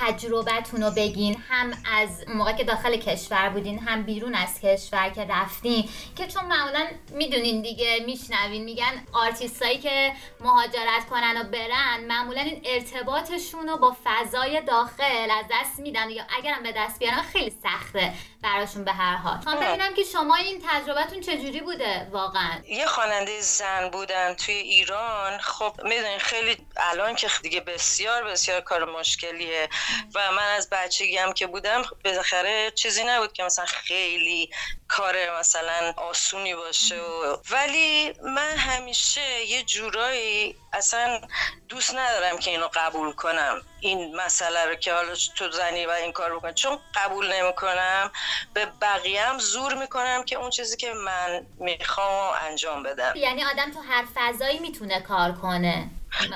تجربتون 0.00 0.82
رو 0.82 0.90
بگین. 0.90 1.42
هم 1.48 1.72
از 1.84 2.24
موقع 2.28 2.52
که 2.52 2.64
داخل 2.64 2.96
کشور 2.96 3.48
بودین 3.48 3.78
هم 3.78 4.02
بیرون 4.02 4.34
از 4.34 4.60
کشور 4.60 5.08
که 5.08 5.26
رفتین. 5.30 5.88
که 6.16 6.26
چون 6.26 6.44
معمولا 6.44 6.86
می‌دونین 7.10 7.62
دیگه 7.62 8.02
میشنوین 8.06 8.64
میگن 8.64 9.06
آرتیستایی 9.12 9.78
که 9.78 10.12
مهاجرت 10.40 11.06
کنن 11.10 11.40
و 11.40 11.44
برن 11.44 12.04
معمولا 12.08 12.40
این 12.40 12.62
ارتباطشون 12.64 13.68
رو 13.68 13.76
با 13.76 13.96
فضای 14.04 14.60
داخل 14.60 15.30
از 15.30 15.44
دست 15.50 15.78
میدن 15.78 16.10
یا 16.10 16.24
اگرم 16.38 16.62
به 16.62 16.72
دست 16.76 16.98
بیارن 16.98 17.22
خیلی 17.22 17.52
سخته 17.62 18.12
براشون 18.42 18.84
به 18.84 18.92
هر 18.92 19.16
حال. 19.16 19.40
خواهم 19.40 19.60
ببینم 19.60 19.94
که 19.94 20.02
شما 20.04 20.36
این 20.36 20.62
تجربتون 20.68 21.20
چجوری 21.20 21.60
بوده 21.60 22.08
واقعا؟ 22.12 22.52
یه 22.68 22.86
خواننده 22.86 23.40
زن 23.40 23.90
بودن 23.90 24.34
توی 24.34 24.54
ایران. 24.54 25.38
خب 25.38 25.72
می‌دونین 25.84 26.18
خیلی 26.18 26.56
الان 26.76 27.14
که 27.14 27.28
دیگه 27.42 27.60
بسیار 27.60 28.24
بسیار 28.24 28.60
کار 28.60 28.98
مشکلیه. 28.98 29.68
و 30.14 30.32
من 30.32 30.48
از 30.56 30.68
بچگی 30.70 31.16
هم 31.16 31.32
که 31.32 31.46
بودم 31.46 31.82
بالاخره 32.04 32.70
چیزی 32.70 33.04
نبود 33.04 33.32
که 33.32 33.42
مثلا 33.42 33.66
خیلی 33.66 34.50
کار 34.88 35.38
مثلا 35.38 35.94
آسونی 35.96 36.54
باشه 36.54 37.00
و 37.00 37.36
ولی 37.50 38.12
من 38.22 38.56
همیشه 38.56 39.44
یه 39.44 39.62
جورایی 39.62 40.56
اصلا 40.72 41.20
دوست 41.68 41.94
ندارم 41.94 42.38
که 42.38 42.50
اینو 42.50 42.68
قبول 42.74 43.12
کنم. 43.12 43.62
این 43.80 44.16
مسئله 44.16 44.64
رو 44.64 44.74
که 44.74 44.92
حالا 44.92 45.14
تو 45.36 45.50
زنی 45.50 45.86
و 45.86 45.90
این 45.90 46.12
کار 46.12 46.36
بکن 46.36 46.52
چون 46.52 46.78
قبول 46.94 47.32
نمی‌کنم 47.32 48.10
به 48.54 48.66
بقیه 48.66 49.22
هم 49.22 49.38
زور 49.38 49.74
می‌کنم 49.74 50.24
که 50.24 50.36
اون 50.36 50.50
چیزی 50.50 50.76
که 50.76 50.92
من 50.92 51.46
می‌خوام 51.58 52.34
انجام 52.42 52.82
بدم. 52.82 53.12
یعنی 53.16 53.44
آدم 53.44 53.72
تو 53.72 53.80
هر 53.80 54.04
فضایی 54.14 54.58
می‌تونه 54.58 55.00
کار 55.00 55.32
کنه. 55.32 55.90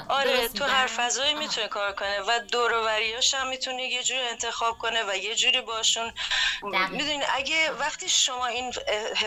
آره 0.08 0.48
تو؟ 0.48 0.64
هر 0.64 0.86
فضایی 0.86 1.34
می‌تونه 1.34 1.68
کار 1.68 1.92
کنه 1.92 2.20
و 2.20 2.40
دوروریاش 2.52 3.34
هم 3.34 3.48
می‌تونه 3.48 3.82
یه 3.82 4.02
جوری 4.02 4.20
انتخاب 4.20 4.78
کنه 4.78 5.02
و 5.08 5.16
یه 5.16 5.34
جوری 5.34 5.60
باشون. 5.60 6.12
می‌دونین 6.90 7.22
اگه 7.34 7.70
وقتی 7.70 8.08
شما 8.08 8.46
این 8.46 8.72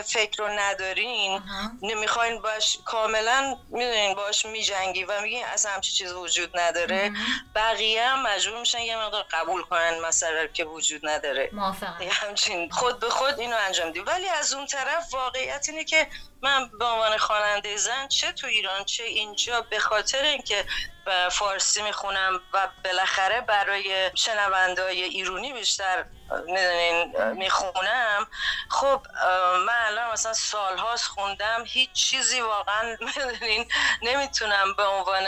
فکر 0.04 0.38
رو 0.38 0.48
ندارین. 0.48 1.42
نمی‌خواین 1.82 2.42
باش 2.42 2.78
کاملا 2.84 3.56
می‌دونین 3.70 4.14
باش 4.14 4.46
میجنگی 4.46 5.04
و 5.04 5.20
میگین 5.20 5.44
اصلا 5.44 5.72
همچی 5.72 5.92
چیز 5.92 6.12
وجود 6.12 6.58
نداره 6.58 7.12
بقیه 7.54 8.08
هم 8.08 8.22
مجبور 8.22 8.60
میشن 8.60 8.80
یه 8.80 8.96
مقدار 8.96 9.26
قبول 9.30 9.62
کنن 9.62 9.98
مسئله 9.98 10.42
رو 10.42 10.48
که 10.48 10.64
وجود 10.64 11.08
نداره 11.08 11.50
موافقم 11.52 12.08
همچین 12.10 12.70
خود 12.70 13.00
به 13.00 13.10
خود 13.10 13.40
اینو 13.40 13.56
انجام 13.66 13.90
دی 13.90 14.00
ولی 14.00 14.28
از 14.28 14.52
اون 14.52 14.66
طرف 14.66 15.14
واقعیت 15.14 15.66
اینه 15.68 15.84
که 15.84 16.06
من 16.44 16.70
به 16.78 16.84
عنوان 16.84 17.16
خواننده 17.18 17.76
زن 17.76 18.08
چه 18.08 18.32
تو 18.32 18.46
ایران 18.46 18.84
چه 18.84 19.04
اینجا 19.04 19.60
به 19.60 19.78
خاطر 19.78 20.22
اینکه 20.22 20.64
فارسی 21.32 21.82
می‌خونم 21.82 22.40
و 22.52 22.68
بالاخره 22.84 23.40
برای 23.40 24.10
شنوندای 24.14 25.02
ایرانی 25.02 25.52
بیشتر 25.52 26.04
می‌دونین 26.40 27.32
می‌خونم. 27.32 28.26
خب 28.70 29.06
من 29.66 29.84
الان 29.86 30.12
مثلا 30.12 30.32
سالهاست 30.32 31.04
خوندم 31.06 31.64
هیچ 31.66 31.92
چیزی 31.92 32.40
واقعا 32.40 32.96
می‌دونین 33.16 33.68
نمی‌تونم 34.02 34.74
به 34.74 34.84
عنوان 34.84 35.24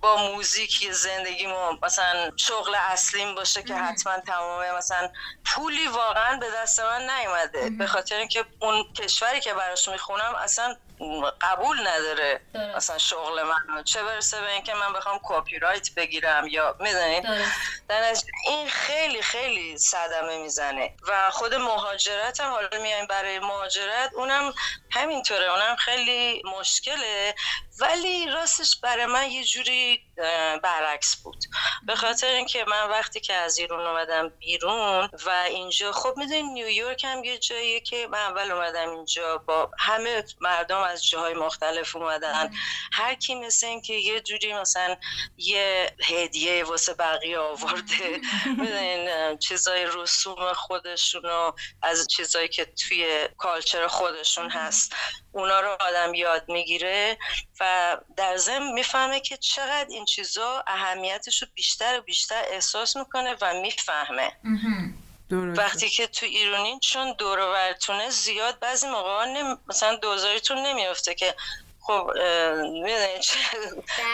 با 0.00 0.16
موزیک 0.16 0.92
زندگیمو 0.92 1.76
مثلا 1.82 2.30
شغل 2.36 2.74
اصلیم 2.74 3.34
باشه 3.34 3.62
که 3.62 3.74
حتما 3.74 4.20
تمام 4.20 4.70
مثلا 4.76 5.10
پولی 5.44 5.88
واقعا 5.88 6.36
به 6.36 6.46
دست 6.50 6.80
من 6.80 7.10
نیومده. 7.10 7.70
به 7.70 7.86
خاطر 7.86 8.16
اینکه 8.16 8.44
اون 8.60 8.84
کشوری 8.96 9.40
که 9.40 9.54
براش 9.54 9.88
می‌خونم 9.88 10.34
اصلا 10.34 10.76
قبول 11.40 11.88
نداره 11.88 12.40
درست. 12.54 12.76
مثلا 12.76 12.98
شغل 12.98 13.42
من 13.42 13.82
چه 13.84 14.02
برسه 14.02 14.40
به 14.40 14.52
اینکه 14.52 14.74
من 14.74 14.92
بخوام 14.92 15.20
کپی 15.24 15.58
رایت 15.58 15.94
بگیرم 15.94 16.46
یا 16.46 16.76
می‌دونید. 16.80 17.24
در 17.88 18.10
نتیجه 18.10 18.32
این 18.46 18.68
خیلی 18.68 19.22
خیلی 19.22 19.78
صدمه 19.78 20.38
می‌زنه 20.38 20.94
و 21.08 21.30
خود 21.30 21.54
مهاجرت 21.54 22.40
هم 22.40 22.50
حالا 22.50 22.68
میایم 22.82 23.06
برای 23.06 23.38
مهاجرت 23.38 24.10
اونم 24.14 24.52
همینطوره 24.90 25.50
اونم 25.50 25.76
خیلی 25.76 26.42
مشکله. 26.60 27.34
ولی 27.80 28.26
راستش 28.26 28.76
برای 28.80 29.06
من 29.06 29.30
یه 29.30 29.44
جوری 29.44 30.02
برعکس 30.62 31.16
بود. 31.16 31.44
به 31.86 31.96
خاطر 31.96 32.26
اینکه 32.26 32.64
من 32.68 32.90
وقتی 32.90 33.20
که 33.20 33.34
از 33.34 33.58
ایران 33.58 33.86
اومدم 33.86 34.28
بیرون 34.28 35.10
و 35.26 35.30
اینجا 35.48 35.92
خب 35.92 36.14
می‌دونی 36.16 36.42
نیویورک 36.42 37.04
هم 37.04 37.24
یه 37.24 37.38
جاییه 37.38 37.80
که 37.80 38.08
من 38.10 38.18
اول 38.18 38.50
اومدم 38.50 38.90
اینجا 38.90 39.38
با 39.38 39.70
همه 39.78 40.24
مردم 40.40 40.80
از 40.80 41.08
جاهای 41.08 41.34
مختلف 41.34 41.96
اومدن. 41.96 42.50
هر 42.92 43.14
کی 43.14 43.34
مثل 43.34 43.66
اینکه 43.66 43.94
یه 43.94 44.20
جوری 44.20 44.54
مثلا 44.54 44.96
یه 45.36 45.96
هدیه 46.04 46.64
واسه 46.64 46.94
بقیه 46.94 47.38
آورده 47.38 48.20
می‌دونین 48.58 49.38
چیزای 49.38 49.86
رسوم 49.94 50.52
خودشونو 50.52 51.52
از 51.82 52.06
چیزایی 52.06 52.48
که 52.48 52.64
توی 52.64 53.28
کالچر 53.36 53.86
خودشون 53.86 54.50
هست. 54.50 54.87
اونا 55.32 55.60
رو 55.60 55.76
آدم 55.80 56.14
یاد 56.14 56.48
می‌گیره 56.48 57.18
و 57.60 57.96
در 58.16 58.36
ضمن 58.36 58.72
می‌فهمه 58.72 59.20
که 59.20 59.36
چقدر 59.36 59.86
این 59.90 60.04
چیزا 60.04 60.64
اهمیتش 60.66 61.42
رو 61.42 61.48
بیشتر 61.54 61.98
و 61.98 62.02
بیشتر 62.02 62.42
احساس 62.50 62.96
می‌کنه 62.96 63.36
و 63.40 63.54
می‌فهمه. 63.54 64.32
درسته. 65.30 65.62
وقتی 65.62 65.90
که 65.90 66.06
تو 66.06 66.26
ایرانین 66.26 66.80
چون 66.80 67.12
دور 67.18 67.38
و 67.38 67.52
برتونه 67.52 68.10
زیاد 68.10 68.58
بعضی 68.58 68.88
موقع 68.88 69.24
نمی... 69.24 69.56
مثلا 69.66 69.96
دوزاریتون 69.96 70.58
نمیفته 70.58 71.14
که 71.14 71.34
خب 71.88 72.10
می‌دونی 72.62 73.20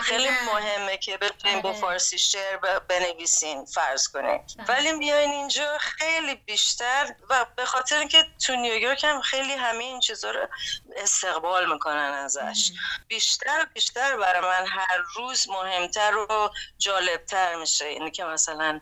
خیلی 0.02 0.28
مهمه 0.28 0.96
که 0.96 1.16
بتونین 1.16 1.60
با 1.60 1.68
آره. 1.68 1.78
فارسی 1.78 2.18
شعر 2.18 2.78
بنویسین 2.88 3.64
فرض 3.64 4.08
کنین 4.08 4.40
ولی 4.68 4.92
میاین 4.92 5.30
اینجا 5.30 5.78
خیلی 5.78 6.34
بیشتر 6.34 7.14
و 7.30 7.46
به 7.56 7.64
خاطر 7.64 7.98
اینکه 7.98 8.24
تو 8.46 8.56
نیویورک 8.56 9.04
هم 9.04 9.20
خیلی 9.20 9.52
همه 9.52 9.84
این 9.84 10.00
چیزا 10.00 10.30
رو 10.30 10.48
استقبال 10.96 11.72
می‌کنن 11.72 12.12
ازش. 12.24 12.70
بیشتر 13.08 13.66
بیشتر 13.74 14.16
برای 14.16 14.40
من 14.40 14.66
هر 14.66 15.02
روز 15.16 15.48
مهمتر 15.48 16.16
و 16.16 16.50
جالبتر 16.78 17.54
میشه. 17.54 17.84
اینه 17.84 18.10
که 18.10 18.24
مثلا 18.24 18.80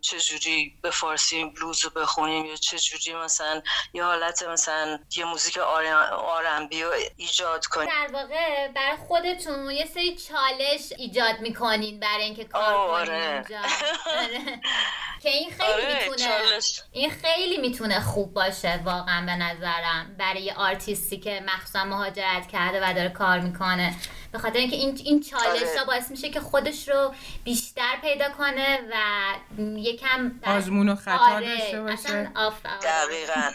چجوری 0.00 0.78
به 0.82 0.90
فارسی 0.90 1.44
بلوز 1.44 1.84
رو 1.84 1.90
بخونیم 1.90 2.46
یا 2.46 2.56
چجوری 2.56 3.14
مثلا 3.14 3.62
یه 3.92 4.04
حالت 4.04 4.42
مثلا 4.42 4.98
یه 5.16 5.24
موزیک 5.24 5.58
آرنبی 5.58 6.82
رو 6.82 6.90
ایجاد 7.16 7.66
کنیم؟ 7.66 7.88
در 7.88 8.12
واقع 8.12 8.68
برای 8.68 8.96
خودتون 8.96 9.70
یه 9.70 9.86
سری 9.86 10.16
چالش 10.16 10.92
ایجاد 10.98 11.40
می‌کنین 11.40 12.00
برای 12.00 12.24
اینکه 12.24 12.44
کار 12.44 12.74
آره. 12.74 13.44
آره. 14.06 14.60
که 15.22 15.28
این 15.28 15.50
خیلی 15.50 15.72
آره 15.72 16.08
می‌تونه 16.10 16.58
این 16.92 17.10
خیلی 17.10 17.56
می‌تونه 17.56 18.00
خوب 18.00 18.34
باشه 18.34 18.80
واقعا 18.84 19.26
به 19.26 19.36
نظرم. 19.36 20.16
برای 20.18 20.42
یه 20.42 20.54
آرتیستی 20.54 21.18
که 21.20 21.42
مخصوصا 21.46 21.84
مهاجرت 21.84 22.48
کرده 22.48 22.80
و 22.88 22.94
داره 22.94 23.08
کار 23.08 23.38
می‌کنه. 23.38 23.96
به 24.32 24.38
خاطر 24.38 24.58
اینکه 24.58 24.76
این 24.76 24.98
این 25.04 25.20
چالش 25.20 25.46
آره. 25.62 25.78
ها 25.78 25.84
باعث 25.84 26.10
میشه 26.10 26.30
که 26.30 26.40
خودش 26.40 26.88
رو 26.88 27.14
بیشتر 27.44 27.96
پیدا 28.02 28.28
کنه 28.38 28.78
و 28.92 28.94
یکم 29.78 30.32
در- 30.42 30.56
آزمون 30.56 30.88
و 30.88 30.94
خطا 30.94 31.18
آره، 31.34 31.58
داشته 31.58 31.82
باشه. 31.82 32.30
آف- 32.34 32.66
آره. 32.66 32.78
دقیقاً. 32.82 33.50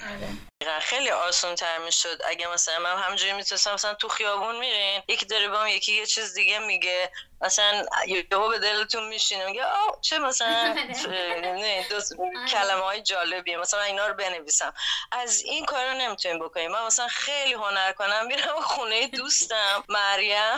آره. 0.61 0.69
دقیقاً. 0.69 0.79
خیلی 0.79 1.09
آسان 1.09 1.55
تر 1.55 1.77
می‌شد. 1.77 2.21
اگه 2.25 2.47
مثلا 2.47 2.79
من 2.79 2.97
همجوری 2.97 3.33
می‌تونستم 3.33 3.73
مثلا 3.73 3.93
تو 3.93 4.07
خیابون 4.07 4.55
میرین 4.59 5.01
یکی 5.07 5.25
داره 5.25 5.49
با 5.49 5.59
هم 5.59 5.67
یکی 5.67 5.93
یه 5.93 6.05
چیز 6.05 6.33
دیگه 6.33 6.59
میگه. 6.59 7.11
مثلا 7.41 7.85
یهو 8.07 8.49
به 8.49 8.59
دلتون 8.59 9.07
میشینه 9.07 9.45
میگه 9.45 9.63
آه 9.65 9.97
چه 10.01 10.19
مثلا 10.19 10.73
نه 11.61 11.87
دو 11.89 11.99
کلمه 12.51 12.81
های 12.81 13.01
جالبیه. 13.01 13.57
مثلا 13.57 13.81
اینا 13.81 14.07
رو 14.07 14.13
بنویسم. 14.13 14.73
از 15.11 15.41
این 15.41 15.65
کارا 15.65 15.93
نمی‌تونیم 15.93 16.39
بکنیم. 16.39 16.71
من 16.71 16.85
مثلا 16.85 17.07
خیلی 17.07 17.53
هنر 17.53 17.91
کنم 17.91 18.25
میرم 18.27 18.61
خونه 18.75 19.07
دوستم 19.07 19.83
مریم. 19.89 20.57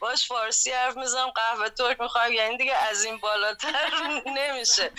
باش 0.00 0.28
فارسی 0.28 0.70
حرف 0.70 0.96
می‌زنم 0.96 1.30
قهوه 1.30 1.68
ترک 1.68 2.00
می‌خوام. 2.00 2.32
یعنی 2.32 2.56
دیگه 2.56 2.74
از 2.76 3.04
این 3.04 3.18
بالاتر 3.18 3.90
نمیشه. 4.38 4.90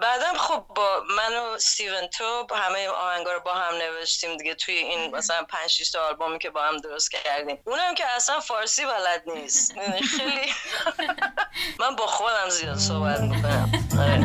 بعدم 0.00 0.36
خب 0.38 0.64
با 0.76 1.04
من 1.16 1.34
و 1.48 1.50
و 1.50 1.54
استیون 1.54 2.06
توب 2.06 2.52
همه 2.52 2.88
آهنگا 2.88 3.32
رو 3.32 3.40
با 3.40 3.54
هم 3.54 3.74
نوشتیم 3.74 4.36
دیگه 4.36 4.54
توی 4.54 4.74
این 4.74 5.16
مثلا 5.16 5.42
5 5.42 5.70
6 5.70 5.90
تا 5.90 6.06
آلبومی 6.06 6.38
که 6.38 6.50
با 6.50 6.62
هم 6.62 6.76
درست 6.76 7.10
کردیم. 7.10 7.58
اونم 7.64 7.94
که 7.94 8.04
اصلا 8.16 8.40
فارسی 8.40 8.82
بلد 8.84 9.22
نیست. 9.26 9.72
خیلی 10.16 10.52
من 11.80 11.96
با 11.96 12.06
خودم 12.06 12.48
زیاد 12.48 12.78
صحبت 12.78 13.20
می‌کنم. 13.20 13.70
آره. 13.98 14.24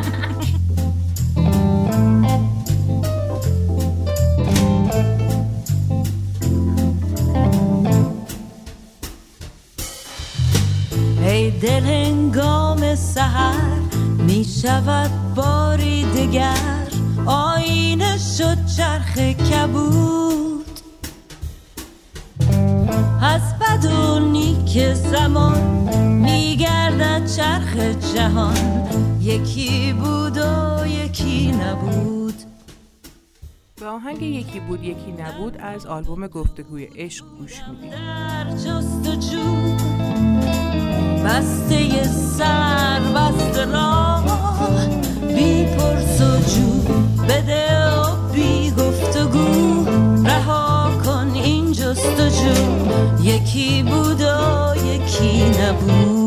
ای 11.28 11.50
دل 11.50 11.84
هنگام 11.84 12.94
سهر 12.94 13.78
می 14.18 14.46
شود 14.62 15.34
باری 15.34 16.04
دگر. 16.04 16.83
آینه 17.26 18.18
شد 18.18 18.66
چرخ 18.76 19.18
کبود. 19.18 20.80
از 23.22 23.58
بد 23.58 23.84
و 23.84 24.18
نیک 24.18 24.94
زمان 24.94 25.62
میگردد 25.98 27.26
چرخ 27.26 27.76
جهان. 28.14 28.56
یکی 29.20 29.92
بود 29.92 30.38
و 30.38 30.86
یکی 30.86 31.52
نبود. 31.52 32.34
به 33.80 33.86
آهنگ 33.86 34.22
یکی 34.22 34.60
بود 34.60 34.84
یکی 34.84 35.12
نبود 35.12 35.56
از 35.56 35.86
آلبوم 35.86 36.26
گفتگوی 36.26 36.84
عشق 36.84 37.24
گوش 37.38 37.60
میدیم. 37.70 37.90
بسته 41.24 42.04
سر 42.04 43.00
بسته 43.00 43.64
راه 43.64 44.33
یکی 53.24 53.82
بود 53.82 54.20
و 54.20 54.74
یکی 54.86 55.44
نبود. 55.44 56.23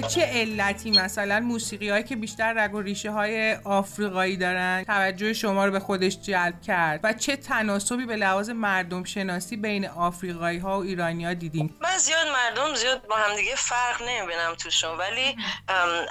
به 0.00 0.08
چه 0.08 0.22
علتی 0.22 0.90
مثلا 0.90 1.40
موسیقی 1.40 1.88
هایی 1.88 2.04
که 2.04 2.16
بیشتر 2.16 2.52
رگ 2.52 2.74
و 2.74 2.80
ریشه 2.80 3.10
های 3.10 3.54
آفریقایی 3.64 4.36
دارن 4.36 4.84
توجه 4.86 5.32
شما 5.32 5.66
رو 5.66 5.72
به 5.72 5.80
خودش 5.80 6.18
جلب 6.20 6.62
کرد 6.62 7.00
و 7.02 7.12
چه 7.12 7.36
تناسبی 7.36 8.06
به 8.06 8.16
لحاظ 8.16 8.50
مردم 8.50 9.04
شناسی 9.04 9.56
بین 9.56 9.88
آفریقایی 9.88 10.58
ها 10.58 10.78
و 10.78 10.82
ایرانی 10.82 11.24
ها 11.24 11.34
دیدیم 11.34 11.76
من 11.80 11.98
زیاد 11.98 12.26
مردم 12.28 12.74
زیاد 12.74 13.06
با 13.06 13.16
هم 13.16 13.36
دیگه 13.36 13.54
فرق 13.54 14.02
نمی‌بینم 14.02 14.54
توشون 14.54 14.98
ولی 14.98 15.36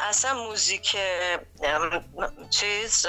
اصلا 0.09 0.33
موزیک 0.33 0.95
چیز 2.49 3.05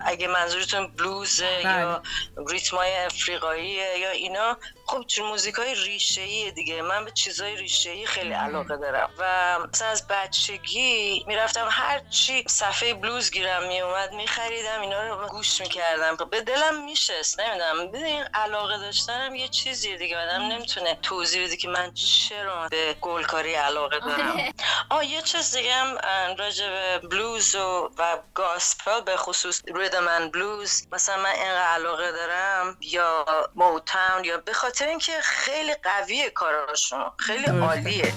اگه 0.00 0.28
منظورتون 0.28 0.86
بلوزه 0.86 1.60
یا 1.64 2.02
ریتمای 2.48 2.96
افریقایی 2.96 3.70
یا 4.00 4.10
اینا 4.10 4.58
خب 4.86 5.04
چون 5.06 5.26
موزیک 5.26 5.54
های 5.54 5.74
ریشه 5.74 6.50
دیگه 6.50 6.82
من 6.82 7.04
به 7.04 7.10
چیزای 7.10 7.56
ریشه 7.56 8.06
خیلی 8.06 8.32
علاقه 8.32 8.76
دارم 8.76 9.10
و 9.18 9.58
مثلا 9.72 9.88
از 9.88 10.06
بچگی 10.08 11.24
می‌رفتم 11.26 11.68
هر 11.70 11.98
چی 12.10 12.44
صفحه 12.48 12.94
بلوز 12.94 13.30
گیرم 13.30 13.68
میومد 13.68 14.12
میخریدم 14.12 14.80
اینا 14.80 15.08
رو 15.08 15.28
گوش 15.28 15.60
می‌کردم. 15.60 16.16
به 16.30 16.40
دلم 16.40 16.84
میشست 16.84 17.40
نمی‌دونم. 17.40 17.90
ببین 17.90 18.24
علاقه 18.34 18.78
داشتنم 18.78 19.34
یه 19.34 19.48
چیزیه 19.48 19.96
دیگه. 19.96 20.18
آدم 20.18 20.42
نمی‌تونه 20.42 20.98
توضیح 21.02 21.46
بده 21.46 21.56
که 21.56 21.68
من 21.68 21.94
چرا 21.94 22.68
به 22.68 22.96
گلکاری 23.00 23.54
علاقه 23.54 24.00
دارم. 24.00 24.52
آه 24.90 25.06
یه 25.06 25.22
چیز 25.22 25.56
دیگه 25.56 25.74
هم 25.74 26.36
راجع 26.38 26.68
به 26.68 26.98
بلوز 26.98 27.54
و, 27.54 27.90
و 27.98 28.18
گاسپل 28.34 29.00
به 29.00 29.16
خصوص 29.16 29.62
ریدمن 29.74 30.30
بلوز. 30.30 30.86
مثلا 30.92 31.16
من 31.16 31.30
اینقدر 31.30 31.62
علاقه 31.62 32.12
دارم 32.12 32.76
یا 32.80 33.24
موتاون 33.54 34.24
یا 34.24 34.36
به 34.38 34.52
خاطر 34.72 34.88
اینکه 34.88 35.12
خیلی 35.22 35.74
قویه 35.82 36.30
کاراشون. 36.30 37.04
خیلی 37.16 37.44
عالیه. 37.44 38.12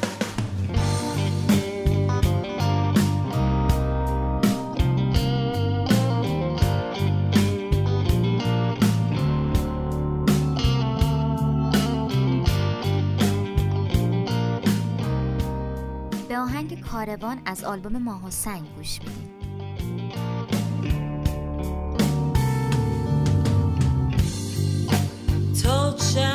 به 16.29 16.37
آهنگ 16.37 16.81
کاروان 16.81 17.41
از 17.45 17.63
آلبوم 17.63 17.97
ماه 17.97 18.27
و 18.27 18.31
سنگ 18.31 18.75
گوش 18.75 18.99
میدیم. 18.99 19.31
تا 25.63 25.93
چند 25.93 26.35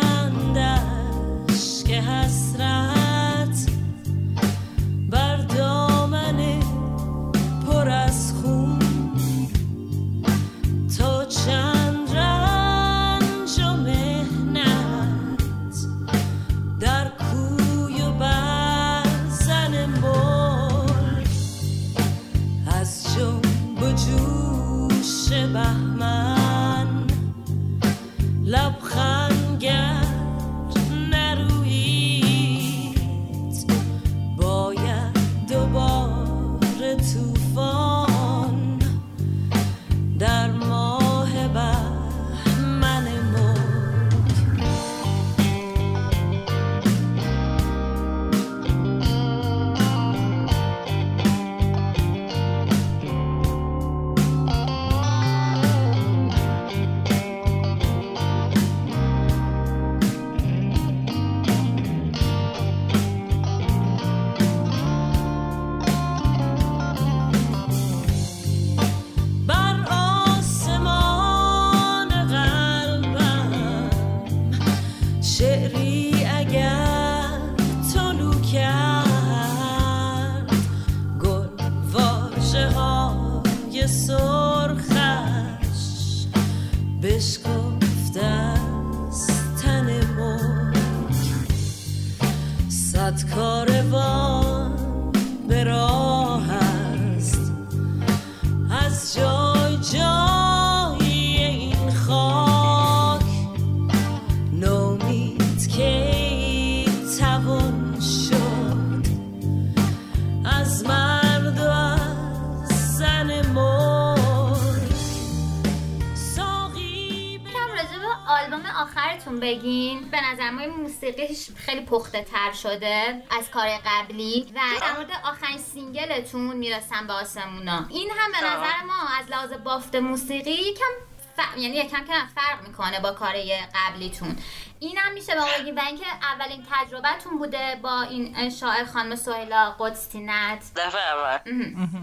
آلبوم 118.31 118.67
آخرتون 118.67 119.41
بگین. 119.41 120.11
به 120.11 120.21
نظر 120.21 120.51
ما 120.51 120.67
موسیقیش 120.67 121.49
خیلی 121.57 121.85
پخته 121.85 122.23
تر 122.23 122.53
شده 122.53 123.23
از 123.31 123.51
کار 123.51 123.69
قبلی 123.87 124.53
و 124.55 124.61
در 124.81 124.93
مورد 124.93 125.11
آخرین 125.25 125.59
single 125.59 126.24
تون 126.24 126.57
می‌رسم 126.57 127.07
به 127.07 127.13
آسمونا. 127.13 127.87
این 127.89 128.11
هم 128.11 128.33
به 128.33 128.39
نظر 128.39 128.83
ما 128.87 129.09
از 129.21 129.31
لحاظ 129.31 129.53
بافت 129.53 129.95
موسیقی 129.95 130.51
یکم 130.51 130.93
ف... 131.37 131.59
یعنی 131.59 131.77
یکم 131.77 132.05
کم 132.05 132.27
فرق 132.35 132.69
می‌کنه 132.69 133.01
با 133.01 133.13
کار 133.13 133.35
قبلیتون. 133.75 134.37
این 134.83 134.99
هم 134.99 135.13
میشه 135.13 135.35
با 135.35 135.47
بگیم 135.59 135.77
و 135.77 135.81
اینکه 135.87 136.07
اولین 136.23 136.67
تجربهتون 136.73 137.39
بوده 137.39 137.79
با 137.83 138.03
این 138.03 138.51
شاعر 138.51 138.85
خانم 138.85 139.17
سهیلا 139.17 139.77
قدسینت. 139.79 140.63
دفعه 140.77 141.01
اول. 141.01 141.39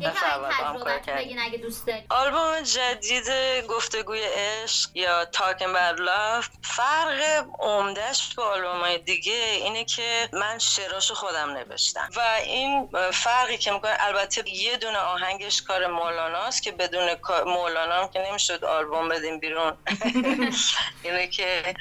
دفعه 0.01 0.33
اول. 0.33 0.99
بگین 1.17 1.39
اگه 1.39 1.57
دوست 1.57 1.87
دارید. 1.87 2.05
آلبوم 2.09 2.61
جدید 2.61 3.27
گفتگوی 3.69 4.21
عشق 4.23 4.89
یا 4.93 5.25
تاکن 5.25 5.73
بر 5.73 5.93
لاف 5.93 6.49
فرق 6.61 7.45
عمدهش 7.59 8.33
با 8.37 8.43
آلبوم 8.43 8.79
های 8.79 8.97
دیگه 8.97 9.43
اینه 9.51 9.85
که 9.85 10.29
من 10.33 10.59
شعراشو 10.59 11.13
خودم 11.13 11.49
نوشتم. 11.49 12.09
و 12.15 12.21
این 12.43 12.89
فرقی 13.11 13.57
که 13.57 13.71
می‌کنه 13.71 13.97
البته 13.99 14.49
یه 14.49 14.77
دونه 14.77 14.97
آهنگش 14.97 15.61
کار 15.61 15.87
مولاناست 15.87 16.63
که 16.63 16.71
بدون 16.71 17.09
مولانا 17.45 18.01
هم 18.01 18.07
که 18.07 18.19
نمی‌شد 18.29 18.65
آلبوم 18.65 19.09
بدیم 19.09 19.39
بیرون. 19.39 19.77
اینه 21.03 21.27
که 21.27 21.75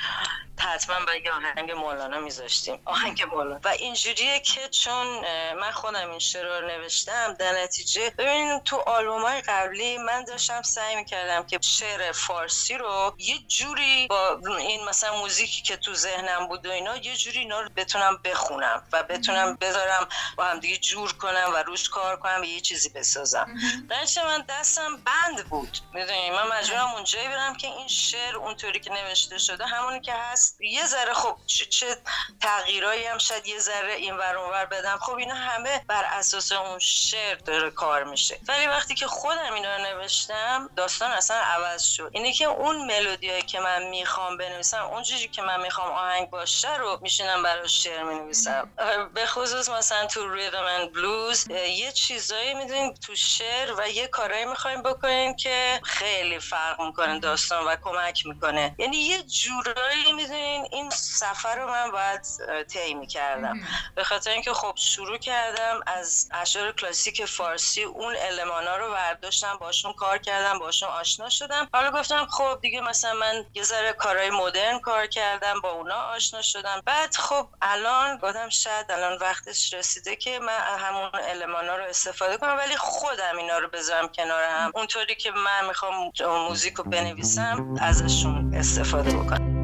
حتما 0.61 1.05
باید 1.07 1.25
یه 1.25 1.33
آهنگ 1.33 1.73
مولانا 1.73 2.21
میذاشتیم. 2.21 2.83
آهنگ 2.85 3.23
مولانا. 3.23 3.61
و 3.65 3.69
اینجوریه 3.69 4.41
که 4.41 4.69
چون 4.69 5.07
من 5.55 5.71
خودم 5.71 6.11
این 6.11 6.19
شعر 6.19 6.61
رو 6.61 6.67
نوشتم 6.67 7.33
در 7.33 7.63
نتیجه 7.63 8.11
ببینیم 8.11 8.59
تو 8.59 8.77
آلبوم 8.77 9.23
های 9.23 9.41
قبلی 9.41 9.99
من 9.99 10.25
داشتم 10.25 10.63
سعی 10.63 10.97
می‌کردم 10.97 11.47
که 11.47 11.59
شعر 11.63 12.13
فارسی 12.13 12.75
رو 12.75 13.15
یه 13.19 13.39
جوری 13.49 14.07
با 14.07 14.41
این 14.59 14.85
مثلا 14.85 15.17
موزیکی 15.17 15.63
که 15.63 15.77
تو 15.77 15.95
ذهنم 15.95 16.49
بود 16.49 16.67
و 16.67 16.71
اینا 16.71 16.97
یه 16.97 17.17
جوری 17.17 17.39
اینا 17.39 17.61
رو 17.61 17.69
بتونم 17.77 18.17
بخونم 18.25 18.83
و 18.93 19.03
بتونم 19.03 19.57
بذارم 19.61 20.09
با 20.37 20.45
هم 20.45 20.61
دیگه 20.61 20.77
جور 20.77 21.13
کنم 21.13 21.51
و 21.55 21.57
روش 21.57 21.89
کار 21.89 22.17
کنم 22.17 22.41
و 22.41 22.45
یه 22.45 22.61
چیزی 22.61 22.89
بسازم. 22.89 23.55
درچه 23.89 24.25
من 24.25 24.45
دستم 24.49 24.97
بند 24.97 25.49
بود. 25.49 25.79
می‌دونی؟ 25.93 26.31
من 26.31 26.49
مجبورم 26.49 26.95
اونجایی 26.95 27.29
برم 27.29 27.57
که 27.57 27.67
این 27.67 27.89
شعر 27.89 28.37
اونطوری 28.37 28.81
که 28.81 28.93
نوشته 28.93 29.39
شده 29.39 29.67
همونی 29.67 30.01
که 30.01 30.13
هست 30.15 30.46
یه 30.61 30.87
ذره 30.87 31.15
خب 31.15 31.37
چه 31.47 31.97
تغییرایی 32.43 33.05
هم 33.05 33.19
شاید 33.19 33.47
یه 33.47 33.59
ذره 33.59 33.93
این 33.93 34.17
ور 34.17 34.37
اونور 34.37 34.65
بدم. 34.65 34.99
خب 35.01 35.15
اینا 35.15 35.35
همه 35.35 35.85
بر 35.87 36.05
اساس 36.05 36.53
اون 36.53 36.79
شعر 36.79 37.35
داره 37.35 37.71
کار 37.71 38.05
میشه. 38.05 38.39
ولی 38.49 38.67
وقتی 38.67 38.95
که 38.95 39.07
خودم 39.07 39.53
اینا 39.55 39.77
رو 39.77 39.83
نوشتم 39.83 40.71
داستان 40.77 41.11
اصلا 41.11 41.37
عوض 41.37 41.83
شد. 41.83 42.11
اینه 42.13 42.33
که 42.33 42.45
اون 42.45 42.87
ملودیایی 42.87 43.43
که 43.43 43.61
من 43.61 43.83
می‌خوام 43.83 44.37
بنویسم 44.37 44.85
اون 44.85 45.03
چیزی 45.03 45.29
که 45.29 45.43
من 45.43 45.61
می‌خوام 45.63 45.93
آهنگ 45.93 46.31
باشه 46.31 46.77
رو 46.77 46.99
میشینم 47.03 47.43
براش 47.43 47.83
شعر 47.85 48.03
می‌نویسم. 48.03 48.71
به 49.15 49.27
خصوص 49.27 49.69
مثلا 49.69 50.07
تو 50.07 50.35
ریدم 50.35 50.65
اند 50.65 50.93
بلوز 50.93 51.51
یه 51.51 51.93
چیزایی 51.93 52.55
می‌دونین 52.55 52.95
تو 52.95 53.15
شعر 53.15 53.75
و 53.79 53.89
یه 53.89 54.07
کارایی 54.07 54.45
می‌خوایم 54.45 54.83
بکنین 54.83 55.37
که 55.37 55.81
خیلی 55.85 56.39
فرق 56.39 56.81
می‌کنه 56.81 57.21
داستان 57.21 57.65
و 57.65 57.77
کمک 57.85 58.27
می‌کنه. 58.27 58.75
یعنی 58.79 58.97
یه 58.97 59.23
جورایی 59.23 60.13
می‌دونین 60.13 60.36
این 60.71 60.91
سفر 60.91 61.57
رو 61.57 61.71
من 61.71 61.91
باید 61.91 62.21
طی 62.67 62.95
می‌کردم. 62.95 63.61
به 63.95 64.05
خاطر 64.05 64.31
اینکه 64.31 64.53
خب 64.53 64.73
شروع 64.77 65.19
کردم 65.19 65.81
از 65.87 66.29
اشعار 66.33 66.73
کلاسیک 66.73 67.25
فارسی 67.25 67.83
اون 67.83 68.15
المانا 68.21 68.77
رو 68.77 68.93
برداشتم 68.93 69.57
باشون 69.61 69.93
کار 69.93 70.19
کردم 70.19 70.59
باشون 70.59 70.89
آشنا 70.89 71.29
شدم. 71.29 71.69
حالا 71.75 71.91
گفتم 71.91 72.27
خب 72.27 72.59
دیگه 72.63 72.81
مثلا 72.81 73.15
من 73.15 73.45
یه 73.55 73.63
ذره 73.63 73.93
کارهای 73.93 74.31
مدرن 74.31 74.79
کار 74.79 75.07
کردم 75.07 75.61
با 75.61 75.71
اونا 75.71 75.95
آشنا 75.95 76.43
شدم. 76.43 76.83
بعد 76.85 77.17
خب 77.17 77.49
الان 77.63 78.17
گفتم 78.17 78.49
شاید 78.49 78.93
الان 78.93 79.19
وقتش 79.19 79.75
رسیده 79.75 80.17
که 80.17 80.39
من 80.39 80.59
همون 80.79 81.11
المانا 81.15 81.77
رو 81.77 81.85
استفاده 81.85 82.37
کنم 82.37 82.57
ولی 82.57 82.77
خودم 82.77 83.39
اینا 83.39 83.59
رو 83.59 83.69
بذارم 83.69 84.09
کنار 84.09 84.45
هم. 84.45 84.73
اونطوری 84.75 85.15
که 85.15 85.31
من 85.31 85.67
می‌خوام 85.69 86.13
موزیک 86.21 86.75
رو 86.75 86.85
بنویسم 86.85 87.77
ازشون 87.81 88.55
استفاده 88.55 89.17
بکنم. 89.17 89.56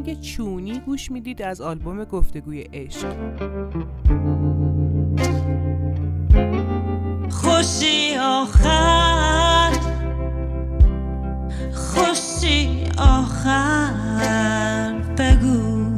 آهنگ 0.00 0.20
چونی 0.20 0.78
گوش 0.78 1.10
می‌دید 1.10 1.42
از 1.42 1.60
آلبوم 1.60 2.04
گفتگوی 2.04 2.60
عشق. 2.72 3.14
خوشی 7.30 8.16
آخر 8.20 9.72
خوشی 11.74 12.84
آخر 12.98 14.92
بگو 15.18 15.90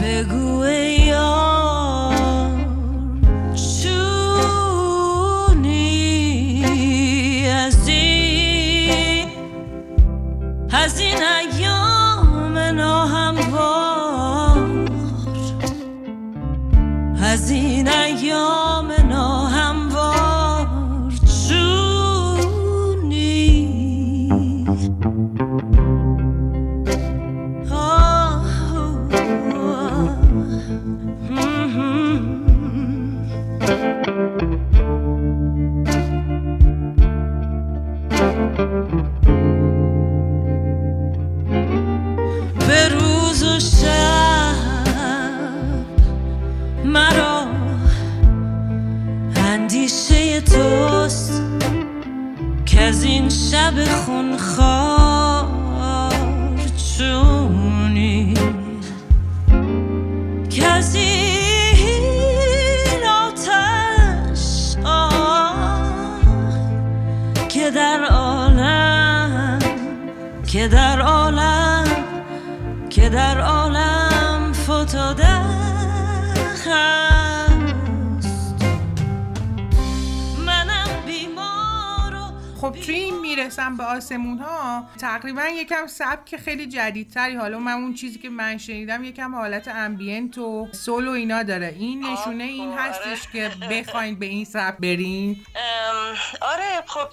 بگو 0.00 0.58
از 0.58 1.47
تقریبا 85.28 85.48
یکم 85.48 85.86
سبک 85.86 86.36
خیلی 86.36 86.66
جدیدتری. 86.66 87.34
حالا 87.36 87.58
من 87.58 87.72
اون 87.72 87.94
چیزی 87.94 88.18
که 88.18 88.28
من 88.28 88.58
شنیدم 88.58 89.04
یکم 89.04 89.34
حالت 89.34 89.68
ambient 89.68 90.38
و 90.38 90.68
soul 90.72 91.08
و 91.08 91.10
اینا 91.10 91.42
داره. 91.42 91.74
این 91.78 92.06
نشونه 92.06 92.44
این 92.44 92.68
آره. 92.72 92.80
هستش 92.82 93.28
که 93.32 93.50
بخواین 93.70 94.18
به 94.18 94.26
این 94.26 94.44
سبک 94.44 94.78
برین. 94.78 95.44
آره 96.40 96.82
خب 96.86 97.08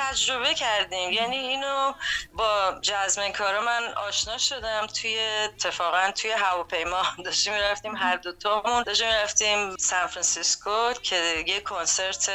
تجربه 0.00 0.54
کردیم. 0.54 1.12
یعنی 1.12 1.36
اینو 1.36 1.92
با 2.32 2.74
جزمن 2.82 3.32
کارا 3.32 3.64
من 3.64 3.82
آشنا 4.08 4.38
شدم. 4.38 4.86
توی 5.00 5.18
اتفاقا 5.44 6.10
توی 6.10 6.30
هواپیما 6.30 7.02
داشتیم 7.24 7.52
می‌رفتیم 7.52 7.96
هر 7.96 8.16
دو 8.16 8.32
تامون. 8.32 8.82
داشتیم 8.82 9.08
می‌رفتیم 9.08 9.76
سان 9.76 10.06
فرانسیسکو 10.06 10.92
که 11.02 11.44
یه 11.46 11.60
کنسرت 11.60 12.30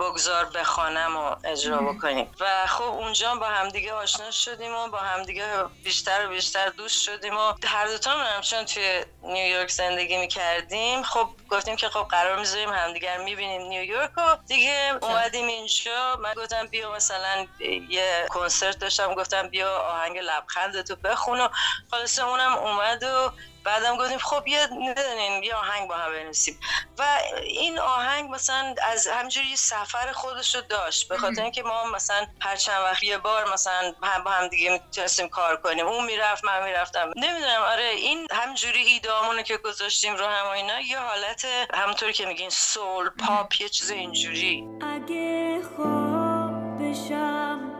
بگذار 0.00 0.44
بخوانم 0.44 1.16
و 1.16 1.36
اجرا 1.44 1.78
بکنیم. 1.78 2.30
و 2.40 2.66
خب 2.66 2.82
اونجا 2.84 3.34
با 3.34 3.46
همدیگه 3.46 3.92
آشنا 3.92 4.30
شدیم 4.30 4.71
و 4.74 4.88
با 4.88 4.98
همدیگه 4.98 5.64
بیشتر 5.84 6.26
و 6.26 6.28
بیشتر 6.28 6.68
دوست 6.68 7.02
شدیم 7.02 7.36
و 7.36 7.54
هر 7.64 7.86
دوتا 7.86 8.40
چون 8.40 8.64
توی 8.64 9.04
نیویورک 9.22 9.70
زندگی 9.70 10.16
می‌کردیم. 10.16 11.02
خب 11.02 11.28
گفتیم 11.50 11.76
که 11.76 11.88
خب 11.88 12.06
قرار 12.10 12.38
می‌ذاریم 12.38 12.70
همدیگر 12.70 13.18
می‌بینیم 13.18 13.62
نیویورک 13.62 14.10
و 14.16 14.36
دیگه 14.46 14.98
اومدیم 15.02 15.46
اینجا. 15.46 16.16
من 16.16 16.34
گفتم 16.34 16.66
بیا 16.66 16.92
مثلا 16.92 17.46
یه 17.88 18.26
کنسرت 18.30 18.78
داشتم. 18.78 19.14
گفتم 19.14 19.48
بیا 19.48 19.76
آهنگ 19.76 20.18
لبخند 20.18 20.82
تو 20.82 20.96
بخون 20.96 21.40
و 21.40 21.48
خلاصه 21.90 22.24
اونم 22.24 22.52
اومد 22.52 23.02
و 23.02 23.32
بعدم 23.64 23.96
گفتیم 23.96 24.18
خب 24.18 24.48
یه 24.48 24.66
ندونین 24.66 25.42
یه 25.42 25.54
آهنگ 25.54 25.88
با 25.88 25.94
هم 25.94 26.12
بنویسیم. 26.12 26.60
و 26.98 27.02
این 27.42 27.78
آهنگ 27.78 28.30
مثلا 28.30 28.74
از 28.82 29.06
همجوری 29.06 29.56
سفر 29.56 30.12
خودش 30.12 30.54
رو 30.54 30.60
داشت 30.60 31.08
به 31.08 31.18
خاطر 31.18 31.42
اینکه 31.42 31.62
ما 31.62 31.84
مثلا 31.84 32.26
هر 32.40 32.56
چند 32.56 32.82
وقت 32.82 33.02
یه 33.02 33.18
بار 33.18 33.52
مثلا 33.52 33.94
هم 34.02 34.24
با 34.24 34.30
هم 34.30 34.48
دیگه 34.48 34.70
می‌تونستیم 34.70 35.28
کار 35.28 35.56
کنیم. 35.56 35.86
اون 35.86 36.04
می‌رفت 36.04 36.44
من 36.44 36.64
می‌رفتم. 36.64 37.12
نمی‌دونم 37.16 37.62
آره 37.62 37.84
این 37.88 38.26
همجوری 38.32 38.82
ایدامونو 38.82 39.42
که 39.42 39.56
گذاشتیم 39.56 40.16
رو 40.16 40.26
هم 40.26 40.46
اینا 40.46 40.80
یه 40.80 40.98
حالت 40.98 41.46
همونطوری 41.74 42.12
که 42.12 42.26
میگین 42.26 42.50
سول 42.50 43.08
پاپ 43.08 43.60
یه 43.60 43.68
چیز 43.68 43.90
اینجوری. 43.90 44.68
اگه 44.80 45.62
خواب 45.76 46.82
بشم 46.82 47.72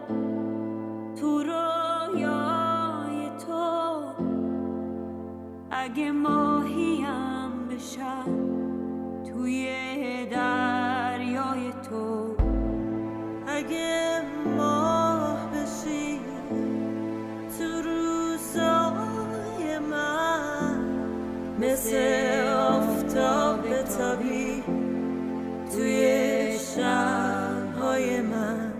تو 1.21 1.43
رویای 1.43 1.62
اگه 5.95 6.13
ماهیم 6.13 7.69
بشم 7.71 8.25
توی 9.25 9.67
دریای 10.31 11.73
تو. 11.91 12.37
اگه 13.47 14.23
ماه 14.57 15.51
بشی 15.51 16.21
تو 17.59 17.65
روزای 17.89 19.79
من 19.91 20.81
مثل 21.59 21.97
آفتاب 22.49 23.83
تابی 23.83 24.63
توی 25.73 26.59
شبهای 26.59 28.21
من. 28.21 28.72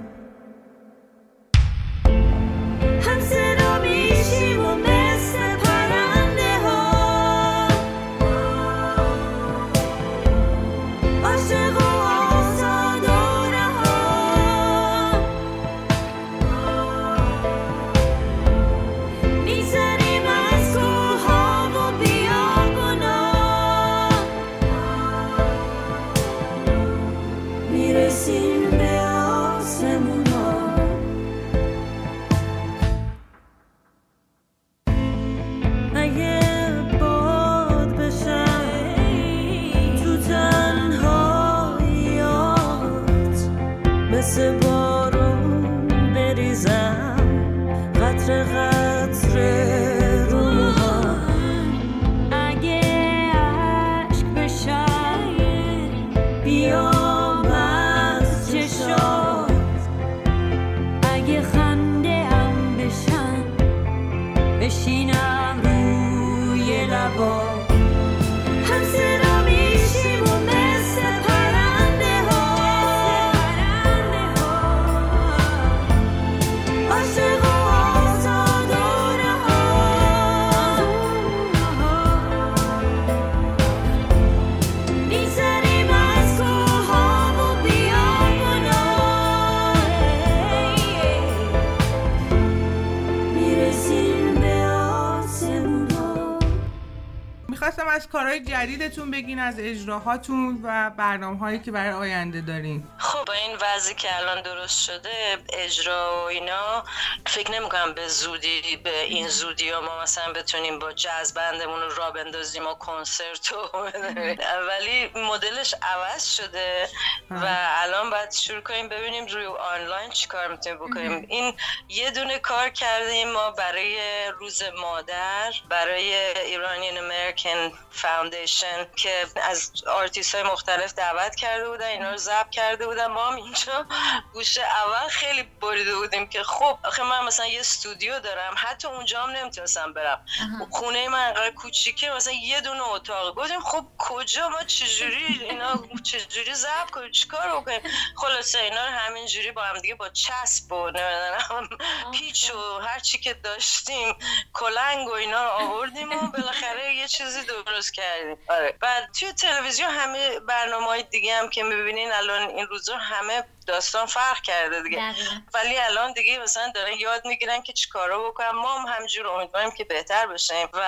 کارهای 98.13 98.41
جدیدتون 98.41 99.11
بگین 99.11 99.39
از 99.39 99.55
اجراهاتون 99.59 100.61
و 100.63 100.91
برنامه 100.91 101.39
هایی 101.39 101.59
که 101.59 101.71
برای 101.71 101.91
آینده 101.91 102.41
دارین. 102.41 102.85
خب 102.99 103.31
این 103.31 103.57
وضعی 103.61 103.95
که 103.95 104.17
الان 104.17 104.43
درست 104.43 104.83
شده 104.85 105.39
اجرا 105.53 106.23
و 106.25 106.29
اینا 106.29 106.85
فکر 107.27 107.51
نمی‌کنم 107.51 107.93
به 107.95 108.09
زودی 108.09 108.77
به 108.77 109.03
این 109.03 109.29
زودی 109.29 109.71
ها 109.71 109.81
ما 109.81 110.03
مثلا 110.03 110.33
بتونیم 110.33 110.79
با 110.79 110.93
جاز 110.93 111.35
بندمون 111.35 111.81
رو 111.81 111.95
را 111.95 112.11
بندازیم 112.11 112.67
و 112.67 112.75
کنسرت 112.75 113.53
و 113.53 113.57
ولی 114.69 115.11
مدلش 115.15 115.75
عوض 115.83 116.25
شده 116.37 116.89
و 117.31 117.69
الان 117.83 118.11
باید 118.11 118.31
شروع 118.33 118.61
کنیم 118.61 118.89
ببینیم 118.89 119.27
روی 119.27 119.47
آنلاین 119.47 120.11
چی 120.11 120.29
کار 120.29 120.49
می‌تونیم 120.49 120.79
بکنیم. 120.79 121.27
این 121.29 121.55
یه 121.89 122.11
دونه 122.11 122.39
کار 122.39 122.69
کردیم 122.69 123.33
ما 123.33 123.51
برای 123.51 123.99
روز 124.39 124.63
مادر 124.81 125.53
برای 125.69 126.15
Iranian 126.47 126.97
American 126.99 127.73
Foundation 128.03 128.87
که 128.97 129.27
از 129.43 129.73
آرتیست 129.87 130.35
های 130.35 130.45
مختلف 130.45 130.95
دعوت 130.95 131.35
کرده 131.35 131.69
بودن 131.69 131.87
اینا 131.87 132.11
رو 132.11 132.17
ضبط 132.17 132.51
کرده 132.51 132.87
بودن. 132.87 133.07
ما 133.07 133.27
هم 133.27 133.37
اینجا 133.37 133.87
گوشه 134.33 134.63
اول 134.63 135.09
خیلی 135.09 135.43
بریده 135.43 135.95
بودیم 135.95 136.29
که 136.29 136.43
خب 136.43 136.79
آخه 136.85 137.03
من 137.03 137.25
مثلا 137.25 137.47
یه 137.47 137.61
استودیو 137.61 138.21
دارم 138.21 138.55
حتی 138.57 138.89
اونجا 138.89 139.23
هم 139.23 139.31
نمی‌تونستم 139.31 139.93
برم. 139.93 140.25
خونه 140.71 141.09
من 141.09 141.27
انقدر 141.27 141.51
کوچیکه 141.51 142.11
مثلا 142.11 142.33
یه 142.33 142.61
دونه 142.61 142.83
اتاق. 142.83 143.35
گفتیم 143.35 143.61
خب 143.61 143.87
کجا؟ 143.99 144.49
ما 144.49 144.65
چجوری 144.65 145.47
اینا 145.51 145.85
چجوری 146.03 146.55
ضبط 146.55 146.91
کنیم؟ 146.91 147.11
چیکار 147.11 147.61
بکنیم؟ 147.61 147.81
خلاصه 148.17 148.59
اینا 148.59 148.87
رو 148.87 148.93
همینجوری 148.93 149.53
با 149.53 149.63
هم 149.63 149.79
دیگه 149.79 149.95
با 149.95 150.09
چسب 150.09 150.73
و 150.73 150.91
نمی‌دونم 150.91 151.69
پیچ 152.13 152.51
و 152.51 152.79
هر 152.79 152.99
چی 152.99 153.19
که 153.19 153.35
داشتیم 153.35 154.17
کلنگ 154.53 155.09
و 155.09 155.13
اینا 155.13 155.45
رو 155.45 155.51
آوردیم 155.51 156.13
و 156.13 156.31
بالاخره 156.31 156.95
یه 156.95 157.09
چیزی 157.09 157.43
درست 157.43 157.92
کردیم. 157.93 158.37
آره. 158.49 158.75
بعد 158.81 159.09
توی 159.21 159.33
تلویزیون 159.33 159.91
همه 159.91 160.41
برنامه 160.41 160.87
های 160.87 161.03
دیگه 161.03 161.35
هم 161.35 161.49
که 161.49 161.63
می‌بینین 161.63 162.13
الان 162.13 162.49
این 162.49 162.67
روزا 162.67 162.97
همه 162.97 163.45
داستان 163.67 164.07
فرق 164.07 164.41
کرده 164.41 164.83
دیگه. 164.83 165.13
دقیقاً. 165.13 165.35
ولی 165.55 165.79
الان 165.79 166.13
دیگه 166.13 166.39
مثلا 166.39 166.73
دارن 166.75 166.93
یاد 166.93 167.27
می‌گیرن 167.27 167.63
که 167.63 167.73
چیکارا 167.73 168.19
بکنن. 168.31 168.51
ما 168.51 168.79
هم 168.79 168.95
همجور 168.95 169.27
امیدواریم 169.27 169.71
که 169.71 169.85
بهتر 169.85 170.27
بشیم. 170.27 170.69
و 170.73 170.83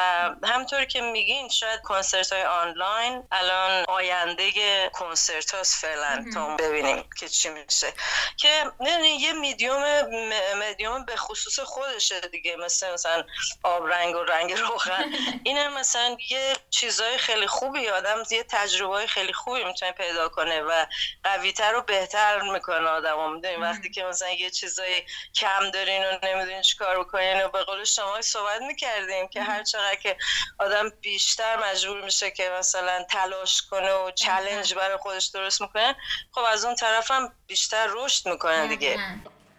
همطور 0.44 0.84
که 0.84 1.00
میگین 1.00 1.48
شاید 1.48 1.80
کنسرت 1.80 2.32
های 2.32 2.42
آنلاین. 2.42 3.22
الان 3.32 3.84
آینده 3.88 4.50
کنسرت 4.92 5.54
هاست 5.54 5.74
فعلا 5.80 6.24
تا 6.34 6.56
ببینیم 6.56 7.04
که 7.18 7.28
چی 7.28 7.48
میشه. 7.48 7.92
که 8.36 8.64
نه 8.80 9.08
یه 9.08 9.32
میدیوم 9.32 9.82
م- 9.82 10.58
مدیوم 10.58 11.04
به 11.04 11.16
خصوص 11.16 11.60
خودشه 11.60 12.20
دیگه. 12.20 12.56
مثل 12.56 12.92
مثلا 12.92 13.24
آب 13.62 13.86
رنگ 13.86 14.14
و 14.16 14.24
رنگ 14.24 14.52
روغن. 14.52 15.04
این 15.44 15.56
هم 15.58 15.72
مثلا 15.74 16.16
یه 16.30 16.56
چیزای 16.70 17.18
خیلی 17.18 17.46
خوبی. 17.46 17.88
آدم 17.88 18.22
یه 18.30 18.42
تجربه 18.42 18.94
های 18.94 19.06
خیلی 19.06 19.32
خوبی 19.32 19.64
می‌تونه 19.64 19.92
پیدا 19.92 20.28
کنه 20.28 20.62
و 20.62 20.86
قویتر 21.24 21.74
و 21.74 21.82
بهتر 21.82 22.40
می‌کنه 22.68 22.88
آدم 22.88 23.18
هم 23.18 23.62
وقتی 23.62 23.90
که 23.90 24.04
مثلا 24.04 24.30
یه 24.30 24.50
چیزای 24.50 25.02
کم 25.34 25.70
دارین 25.70 26.02
و 26.02 26.18
نمی‌دونین 26.22 26.62
چیکار 26.62 27.00
بکنین 27.00 27.44
و 27.44 27.48
به 27.48 27.64
قول 27.64 27.84
شما 27.84 28.22
صحبت 28.22 28.62
می‌کردیم 28.62 29.28
که 29.28 29.42
هر 29.42 29.62
چقدر 29.62 29.94
که 29.94 30.16
آدم 30.58 30.90
بیشتر 31.00 31.70
مجبور 31.70 32.04
میشه 32.04 32.30
که 32.30 32.50
مثلا 32.58 33.04
تلاش 33.10 33.62
کنه 33.62 33.92
و 33.92 34.10
چلنج 34.10 34.74
برای 34.74 34.96
خودش 34.96 35.26
درست 35.26 35.60
می‌کنه 35.60 35.96
خب 36.32 36.40
از 36.48 36.64
اون 36.64 36.74
طرف 36.74 37.10
هم 37.10 37.32
بیشتر 37.46 37.88
رشد 37.90 38.28
می‌کنه 38.28 38.66
دیگه. 38.66 38.98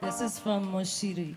This 0.01 0.21
is 0.21 0.39
from 0.43 0.61
Moshiri. 0.73 1.35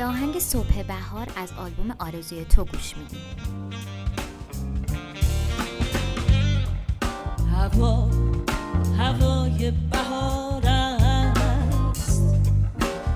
به 0.00 0.06
آهنگ 0.06 0.38
صبح 0.38 0.82
بهار 0.82 1.26
از 1.36 1.52
آلبوم 1.58 1.94
آرزوی 1.98 2.44
تو 2.44 2.64
گوش 2.64 2.94
میدیم. 2.96 3.20
هوا 7.54 8.08
هوای 8.98 9.72
بهار 9.90 10.62
است. 10.66 12.22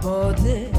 باده 0.03 0.71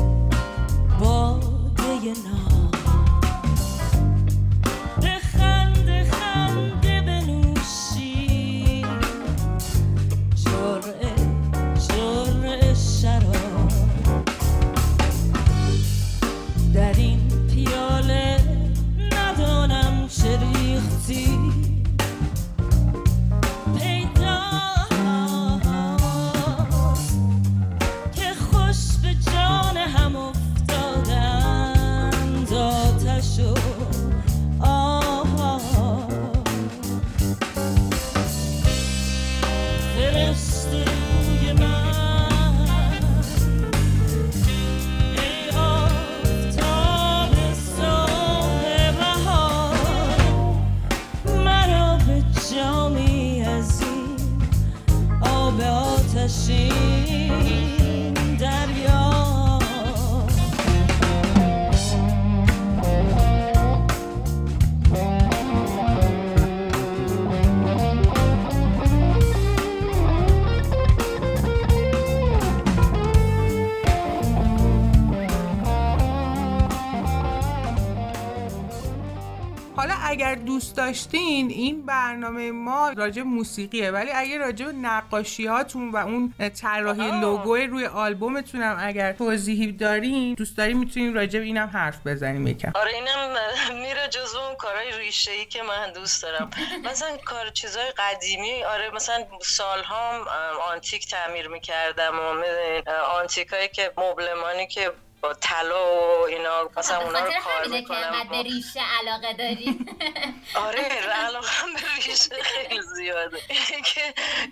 داشتین 80.86 81.50
این 81.50 81.86
برنامه 81.86 82.52
ما 82.52 82.94
راجع 82.98 83.22
موسیقیه. 83.22 83.92
ولی 83.92 84.12
اگر 84.12 84.38
راجع 84.38 84.66
به 84.66 84.72
نقاشی 84.72 85.46
هاتون 85.46 85.92
و 85.92 85.98
اون 85.98 86.34
طراحی. 86.62 87.12
لوگو 87.22 87.56
روی 87.56 87.86
آلبومتون 87.86 88.62
هم 88.62 88.78
اگر 88.80 89.14
توضیحی 89.14 89.72
دارین 89.72 90.34
دوست 90.34 90.58
دارین 90.58 90.78
می‌تونین 90.78 91.14
راجع 91.14 91.40
به 91.40 91.46
اینم 91.46 91.68
حرف 91.68 92.08
بزنیم 92.08 92.48
یکم. 92.48 92.72
آره 92.76 92.92
اینم 92.94 93.36
میره 93.82 94.08
جزو 94.08 94.38
اون 94.38 94.56
کارهای 94.56 94.98
ریشه 94.98 95.32
ای 95.32 95.46
که 95.46 95.64
من 95.64 95.94
دوست 95.94 96.24
دارم. 96.24 96.50
مثلا 96.84 97.18
کار 97.26 97.50
چیزای 97.50 97.92
قدیمی 97.98 98.64
آره 98.64 98.92
مثلا 98.96 99.26
سالها 99.42 100.26
آنتیک 100.72 101.08
تعمیر 101.08 101.48
می‌کردم 101.48 102.20
و 102.20 102.34
می‌دونین، 102.34 102.84
آنتیک 103.22 103.48
هایی 103.48 103.68
که 103.68 103.92
مبلمانی 103.98 104.68
که 104.68 104.92
با 105.26 105.34
طلا 105.34 105.96
و 105.96 106.26
اینا 106.28 106.70
مثلا 106.78 106.98
اونا 106.98 107.20
رو 107.20 107.32
کار 107.44 107.54
انقدر 107.64 107.70
به 107.70 107.78
می‌کنم 107.78 108.44
ریشه 108.44 108.80
علاقه 109.00 109.34
داری. 109.34 109.80
آره 110.68 110.82
علاقه 111.26 111.48
به 111.74 111.80
ریشه 112.06 112.36
خیلی 112.44 112.82
زیاده. 112.82 113.42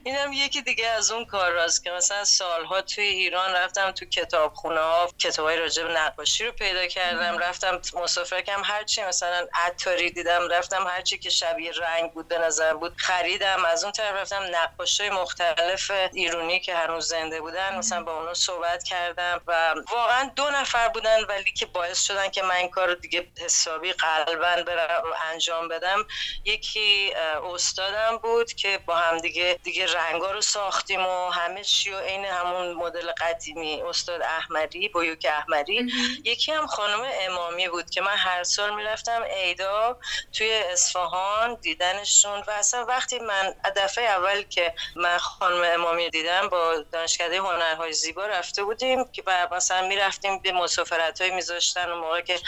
اینم 0.03 0.33
یکی 0.33 0.61
دیگه 0.61 0.87
از 0.87 1.11
اون 1.11 1.25
کار 1.25 1.51
راست 1.51 1.83
که 1.83 1.91
مثلا 1.91 2.23
سالها 2.23 2.81
توی 2.81 3.03
ایران 3.03 3.53
رفتم 3.53 3.91
تو 3.91 4.05
کتابخونه 4.05 4.79
ها 4.79 5.07
کتابای 5.19 5.57
راجع 5.57 5.83
به 5.83 5.93
نقاشی 5.93 6.45
رو 6.45 6.51
پیدا 6.51 6.87
کردم 6.87 7.37
رفتم 7.37 7.81
مسافرکم 8.01 8.61
هرچی 8.65 9.03
مثلا 9.03 9.47
عطاری 9.53 10.11
دیدم 10.11 10.47
رفتم 10.51 10.87
هرچی 10.87 11.17
که 11.17 11.29
شبیه 11.29 11.71
رنگ 11.71 12.11
بود 12.11 12.27
به 12.27 12.37
نظر 12.37 12.73
بود 12.73 12.93
خریدم. 12.97 13.65
از 13.65 13.83
اون 13.83 13.93
طرف 13.93 14.15
رفتم 14.15 14.43
نقاشای 14.51 15.09
مختلف 15.09 15.91
ایرانی 16.13 16.59
که 16.59 16.75
هنوز 16.75 17.07
زنده 17.07 17.41
بودن 17.41 17.77
مثلا 17.77 18.03
با 18.03 18.19
اونا 18.19 18.33
صحبت 18.33 18.83
کردم 18.83 19.41
و 19.47 19.75
واقعا 19.91 20.31
دو 20.35 20.49
نفر 20.63 20.87
بودن 20.89 21.23
ولی 21.23 21.51
که 21.51 21.65
باعث 21.65 22.03
شدن 22.03 22.29
که 22.29 22.41
من 22.41 22.55
این 22.55 22.69
کار 22.69 22.87
رو 22.87 22.95
دیگه 22.95 23.27
حسابی 23.45 23.93
قلبا 23.93 24.63
برم 24.63 25.03
انجام 25.31 25.67
بدم. 25.67 26.05
یکی 26.45 27.13
استادم 27.53 28.17
بود 28.17 28.53
که 28.53 28.79
با 28.85 28.95
هم 28.95 29.17
دیگه 29.17 29.59
دیگه 29.63 29.93
رنگا 29.93 30.31
رو 30.31 30.41
ساختیم 30.41 31.05
و 31.05 31.29
همه 31.29 31.63
چی 31.63 31.91
و 31.91 31.99
عین 31.99 32.25
همون 32.25 32.73
مدل 32.73 33.11
قدیمی 33.11 33.81
استاد 33.81 34.21
احمدی 34.21 34.89
بویوک 34.89 35.27
احمدی. 35.29 35.87
یکی 36.23 36.51
هم 36.51 36.67
خانم 36.67 37.07
امامی 37.21 37.69
بود 37.69 37.89
که 37.89 38.01
من 38.01 38.17
هر 38.17 38.43
سال 38.43 38.75
می‌رفتم 38.75 39.23
عیدا 39.23 39.97
توی 40.33 40.53
اصفهان 40.53 41.57
دیدنشون 41.61 42.43
و 42.47 42.51
اصلا 42.51 42.85
وقتی 42.85 43.19
من 43.19 43.53
دفعه 43.75 44.05
اول 44.05 44.41
که 44.41 44.73
من 44.95 45.17
خانم 45.17 45.61
امامی 45.73 46.09
دیدم 46.09 46.49
با 46.49 46.83
دانشکده 46.91 47.37
هنرهای 47.37 47.93
زیبا 47.93 48.25
رفته 48.25 48.63
بودیم 48.63 49.05
که 49.11 49.21
بعد 49.21 49.53
مثلا 49.53 49.87
می‌رفتیم 49.87 50.39
به 50.39 50.51
مسافرت 50.53 51.21
های 51.21 51.31
میذاشتن 51.31 51.91
و 51.91 51.95
موقع 51.95 52.21
که 52.21 52.39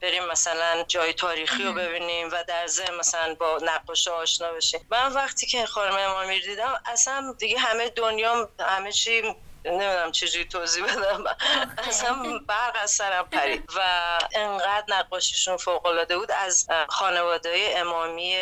بریم 0.00 0.24
مثلا 0.24 0.84
جای 0.88 1.12
تاریخی 1.12 1.64
رو 1.64 1.72
ببینیم 1.72 2.28
و 2.32 2.44
در 2.48 2.66
ضمن 2.66 2.96
مثلا 2.96 3.34
با 3.34 3.58
نقاش 3.62 4.08
آشنا 4.08 4.52
بشیم. 4.52 4.80
من 4.90 5.12
وقتی 5.12 5.46
که 5.46 5.66
خانم 5.66 5.96
امامی 5.96 6.40
دیدم 6.40 6.74
اصلا 6.86 7.34
دیگه 7.38 7.58
همه 7.58 7.88
دنیا 7.88 8.50
همه 8.60 8.92
چی 8.92 9.22
نمی‌دونم 9.64 10.12
چجوری 10.12 10.44
توضیح 10.44 10.84
بدم. 10.84 11.24
اصلا 11.78 12.38
برق 12.46 12.76
از 12.82 12.90
سرم 12.90 13.28
پرید. 13.28 13.70
و 13.76 13.80
انقدر 14.34 14.84
نقاشیشون 14.88 15.56
فوق 15.56 15.86
العاده 15.86 16.18
بود. 16.18 16.30
از 16.30 16.68
خانواده 16.88 17.74
امامی 17.76 18.36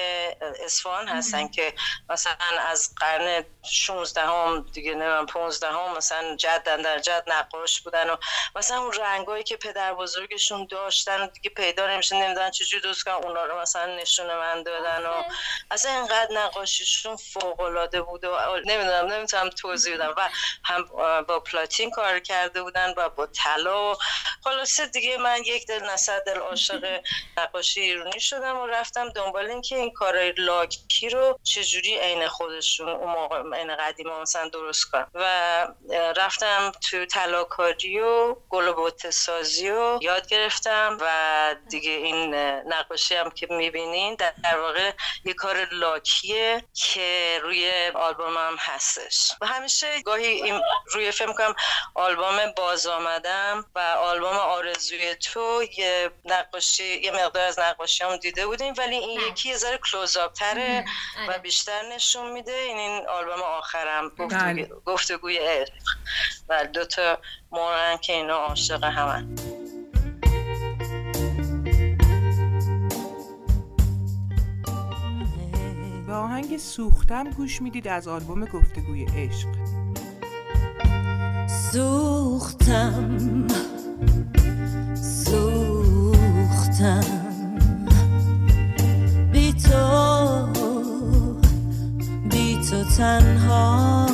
اصفهان 0.65 1.09
هستن 1.09 1.49
که 1.49 1.75
مثلا 2.09 2.37
از 2.69 2.95
قرن 3.01 3.45
16 3.73 4.21
هم 4.21 4.67
دیگه 4.73 4.91
نمی‌دونم 4.91 5.27
15 5.27 5.69
هم 5.69 5.97
مثلا 5.97 6.37
جدن 6.37 6.83
در 6.83 6.99
جد 6.99 7.25
نقاش 7.27 7.81
بودن 7.81 8.11
و 8.11 8.17
مثلا 8.57 8.79
اون 8.79 8.93
رنگایی 8.93 9.45
که 9.45 9.57
پدر 9.57 9.95
بزرگشون 9.95 10.67
داشتن 10.71 11.23
و 11.23 11.27
دیگه 11.27 11.51
پیدا 11.51 11.87
نمیشه 11.87 12.17
نمی‌دونن 12.17 12.51
چجوری 12.51 12.83
درست 12.83 13.05
کنن 13.05 13.15
اونا 13.15 13.45
رو 13.45 13.61
مثلا 13.61 13.97
نشون 13.97 14.27
من 14.27 14.63
دادن 14.63 15.07
و 15.07 15.23
اصلا 15.71 15.93
اینقدر 15.93 16.29
نقاشیشون 16.33 17.17
فوق 17.17 17.61
العاده 17.61 18.03
بود 18.03 18.25
و 18.25 18.57
نمی‌دونم 18.65 19.07
نمی‌تونم 19.07 19.51
توضیح 19.51 19.95
بدم. 19.95 20.15
و 20.17 20.29
هم 20.65 20.89
با 21.29 21.41
پلاتین 21.41 21.91
کار 21.91 22.19
کرده 22.19 22.63
بودن 22.63 22.95
و 22.97 23.09
با 23.09 23.27
طلا 23.27 23.97
خلاصه 24.45 24.87
دیگه 24.87 25.17
من 25.17 25.43
یک 25.47 25.67
دل 25.67 25.85
نصد 25.85 26.25
دل 26.27 26.39
عاشق 26.39 27.01
نقاشی 27.37 27.81
ایرانی 27.81 28.21
شدم 28.21 28.59
و 28.59 28.67
رفتم 28.67 29.09
دنبال 29.09 29.47
اینکه 29.47 29.77
این 29.77 29.91
کارهای 29.91 30.33
لاکی 30.37 31.09
رو 31.09 31.39
چجوری 31.43 31.99
عین 31.99 32.29
خودشون 32.29 32.89
اون 32.89 33.13
موقع 33.13 33.43
عین 33.57 33.77
قدیم 33.77 34.09
مثلا 34.09 34.49
درست 34.49 34.85
کنم 34.85 35.11
و 35.15 35.25
رفتم 36.17 36.73
تو 36.91 37.07
طلاکاری 37.07 38.01
و 38.01 38.35
گل 38.35 38.91
سازی 39.11 39.71
و 39.71 39.99
یاد 40.03 40.27
گرفتم 40.27 40.99
و 41.01 41.55
دیگه 41.69 41.91
این 41.91 42.35
نقاشی 42.67 43.15
هم 43.15 43.31
که 43.31 43.47
می‌بینین 43.51 44.15
در 44.15 44.59
واقع 44.59 44.93
یه 45.25 45.35
کار 45.35 45.69
لاکیه 45.73 46.65
که 46.75 47.41
روی 47.43 47.91
آلبوم 47.95 48.37
هم 48.37 48.57
هستش. 48.59 49.33
و 49.41 49.47
همیشه 49.47 50.03
گاهی 50.03 50.27
این 50.27 50.61
روی 50.93 51.00
فکر 51.11 51.33
کنم 51.33 51.55
آلبوم 51.95 52.37
باز 52.57 52.87
آمدم 52.87 53.65
و 53.75 53.79
آلبوم 53.79 54.37
آرزوی 54.37 55.15
تو 55.15 55.63
یه 55.79 56.11
نقاشی 56.25 57.01
یه 57.01 57.11
مقدار 57.11 57.43
از 57.49 57.59
نقاشی 57.59 58.05
هم 58.05 58.17
دیده 58.17 58.47
بودیم 58.47 58.75
ولی 58.79 58.97
این 58.97 59.21
بله. 59.21 59.29
یکی 59.29 59.49
یه 59.49 59.57
ذره 59.57 59.79
کلوزآپ 59.93 60.33
تره 60.33 60.85
آره. 61.19 61.37
و 61.37 61.39
بیشتر 61.39 61.83
نشون 61.93 62.33
میده 62.33 62.53
این 62.53 62.77
این 62.79 63.09
آلبوم 63.09 63.43
آخرم 63.43 64.09
بله. 64.09 64.65
گفتگو- 64.65 64.81
گفتگوی 64.87 65.39
عشق 65.39 65.73
و 66.49 66.65
دو 66.67 66.85
تا 66.85 67.19
مورن 67.51 67.97
که 67.99 68.13
اینا 68.13 68.37
عاشق 68.37 68.85
همن 68.85 69.35
به 76.07 76.13
آهنگ 76.17 76.57
سوختم 76.59 77.31
گوش 77.31 77.63
می‌دید 77.63 77.89
از 77.89 78.09
آلبوم 78.09 78.45
گفتگوی 78.45 79.05
عشق 79.05 79.49
سوختم. 81.73 83.47
سوختم. 84.95 87.01
بی 89.33 89.53
تو 89.53 90.47
بی 92.31 92.59
تو 92.71 92.85
تنها 92.85 94.07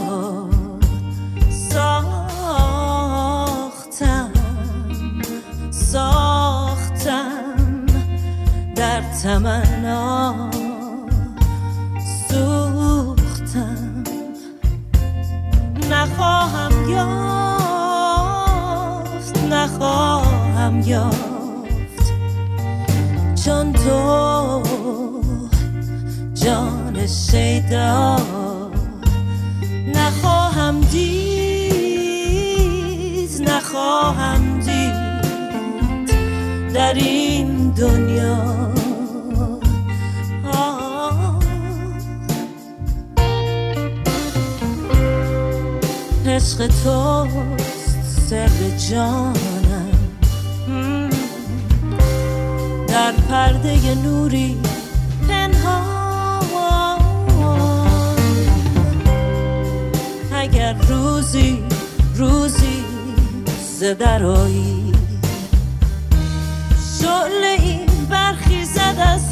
ساختم. 1.51 2.63
ساختم 5.71 7.43
در 8.77 9.03
تمنا. 9.23 10.56
عشق 46.57 46.67
توست 46.67 48.03
سر 48.29 48.49
جانم. 48.91 49.91
در 52.89 53.13
پرده 53.13 53.95
نوری 53.95 54.57
پنهان 55.29 55.87
اگر 60.33 60.73
روزی 60.89 61.63
روزی 62.15 62.85
زدرایی 63.79 64.93
شعله 67.01 67.57
این 67.63 67.87
برخیزد 68.11 68.97
از 68.99 69.26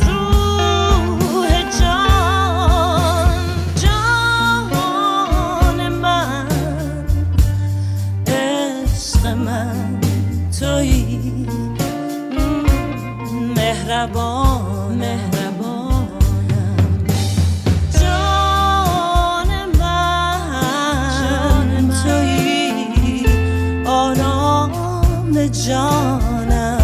جانم. 25.49 26.81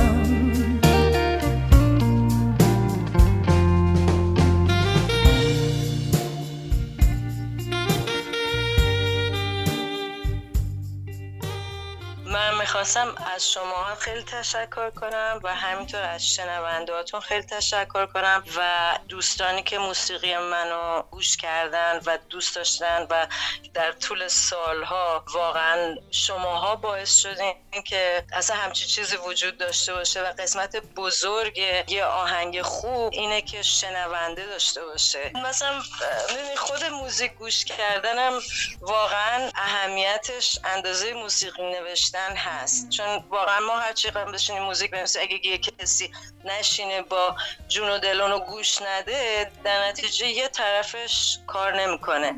من 12.27 12.59
می‌خواستم 12.61 13.07
از 13.41 13.53
شما 13.53 13.95
خیلی 13.95 14.23
تشکر 14.23 14.91
کنم 14.91 15.41
و 15.43 15.55
همینطور 15.55 16.03
از 16.03 16.27
شنوندهاتون 16.27 17.21
خیلی 17.21 17.43
تشکر 17.43 18.07
کنم 18.07 18.45
و 18.57 18.99
دوستانی 19.09 19.63
که 19.63 19.79
موسیقی 19.79 20.37
منو 20.37 21.03
گوش 21.03 21.37
کردن 21.37 22.01
و 22.07 22.19
دوست 22.31 22.57
داشتن 22.57 23.07
و 23.11 23.27
در 23.75 23.93
طول 23.93 24.29
سالها 24.29 25.25
واقعا 25.33 25.97
شماها 26.11 26.77
باعث 26.77 27.17
شدین 27.17 27.55
که 27.87 28.25
اصلا 28.33 28.57
همچی 28.57 28.87
چیزی 28.87 29.17
وجود 29.17 29.59
داشته 29.59 29.95
باشه 29.95 30.23
و 30.23 30.33
قسمت 30.39 30.77
بزرگ 30.77 31.59
یه 31.89 32.05
آهنگ 32.05 32.63
خوب 32.63 33.13
اینه 33.13 33.43
که 33.43 33.63
شنونده 33.63 34.47
داشته 34.47 34.85
باشه. 34.85 35.31
مثلا 35.45 35.83
خود 36.57 36.85
موزیک 36.85 37.33
گوش 37.33 37.65
کردنم 37.65 38.41
واقعا 38.81 39.51
اهمیتش 39.55 40.59
اندازه 40.65 41.13
موسیقی 41.13 41.63
نوشتن 41.63 42.37
هست. 42.37 42.89
چون 42.89 43.30
واقعا 43.31 43.61
ما 43.61 43.79
هر 43.79 43.93
چقدر 43.93 44.25
بشینیم 44.33 44.63
موزیک 44.63 44.91
بنویسیم 44.91 45.23
اگه 45.23 45.47
یه 45.47 45.59
کسی 45.59 46.13
نشینه 46.45 47.03
با 47.03 47.37
جون 47.69 47.91
و 47.91 47.99
دلونو 47.99 48.39
گوش 48.39 48.83
نده 48.83 49.51
در 49.65 49.89
نتیجه 49.89 50.29
یه 50.29 50.49
طرفش 50.49 51.39
کار 51.47 51.81
نمی‌کنه. 51.81 52.35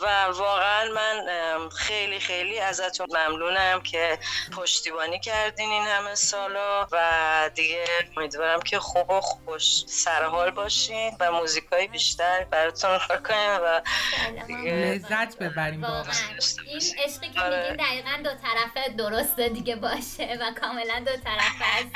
و 0.00 0.24
واقعا 0.24 0.92
من 0.92 1.68
خیلی 1.68 2.20
خیلی 2.20 2.58
ازتون 2.58 3.06
ممنونم 3.10 3.82
که 3.82 4.18
پشتیبانی 4.56 5.20
کردین 5.20 5.70
این 5.70 5.86
همه 5.86 6.14
سالا 6.14 6.86
و 6.92 7.50
دیگه 7.54 7.84
امیدوارم 8.16 8.60
که 8.60 8.78
خوب 8.78 9.10
و 9.10 9.20
خوش 9.20 9.84
سرحال 9.86 10.50
باشین 10.50 11.16
و 11.20 11.32
موزیکای 11.32 11.86
بیشتر 11.86 12.44
براتون 12.44 12.98
کار 13.08 13.22
کنیم 13.22 13.60
و 13.62 13.82
دیگه 14.46 14.72
لذت 14.72 15.38
ببریم 15.38 15.82
واقعا. 15.82 15.98
واقعا. 15.98 16.14
این 16.66 16.80
عشقی 17.04 17.30
که 17.30 17.40
آره. 17.40 17.70
میگین 17.70 17.86
دقیقا 17.86 18.22
دو 18.24 18.30
طرفه 18.30 18.88
درسته 18.88 19.48
دیگه 19.48 19.76
باشه. 19.76 20.35
و 20.36 20.60
کاملا 20.60 20.98
دو 20.98 21.12
طرفه 21.24 21.64
هست 21.64 21.88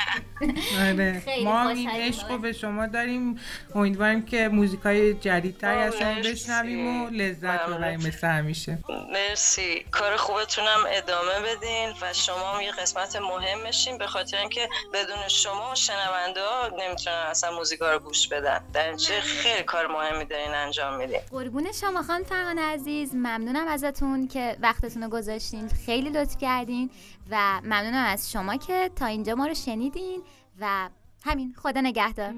آره. 0.79 1.23
ما 1.45 1.59
هم 1.59 1.67
این 1.67 1.89
عشق. 1.89 2.37
به 2.37 2.53
شما 2.53 2.87
داریم. 2.87 3.39
امیدواریم 3.75 4.25
که 4.25 4.47
موزیکای 4.47 5.13
جدیدتری 5.13 5.79
از 5.79 5.93
شما. 5.95 6.13
بشنویم 6.13 7.03
و 7.03 7.09
لذت. 7.09 7.65
ببریم. 7.65 7.99
مثل 7.99 8.27
همیشه. 8.27 8.77
مرسی. 9.13 9.85
کار 9.91 10.17
خوبتونم 10.17 10.79
ادامه 10.87 11.39
بدین 11.45 11.89
و 12.01 12.13
شما 12.13 12.53
هم 12.53 12.61
یه 12.61 12.71
قسمت 12.71 13.15
مهمشین 13.15 13.97
به 13.97 14.07
خاطر 14.07 14.37
اینکه 14.37 14.69
بدون 14.93 15.27
شما 15.27 15.75
شنونده 15.75 16.41
ها 16.41 16.67
نمی‌تونن 16.67 17.15
اصلا 17.15 17.51
موزیکا 17.51 17.91
رو 17.93 17.99
گوش 17.99 18.27
بدن. 18.27 18.63
در 18.73 18.95
خیلی 19.21 19.63
کار 19.63 19.87
مهمی 19.87 20.25
دارین 20.25 20.53
انجام 20.53 20.97
میدین. 20.97 21.19
قربون 21.31 21.71
شما 21.81 22.01
خان 22.03 22.23
فرهان 22.23 22.59
عزیز. 22.59 23.15
ممنونم 23.15 23.67
ازتون 23.67 24.27
که 24.27 24.57
وقتتون 24.59 25.03
رو 25.03 25.09
گذاشتین. 25.09 25.69
خیلی 25.85 26.09
لطف 26.09 26.37
کردین. 26.37 26.89
و 27.31 27.61
ممنونم 27.63 28.05
از 28.05 28.31
شما 28.31 28.55
که 28.55 28.91
تا 28.95 29.05
اینجا 29.05 29.35
ما 29.35 29.47
رو 29.47 29.53
شنیدین 29.53 30.21
و 30.59 30.89
همین 31.23 31.53
خدا 31.57 31.81
نگهدار. 31.81 32.33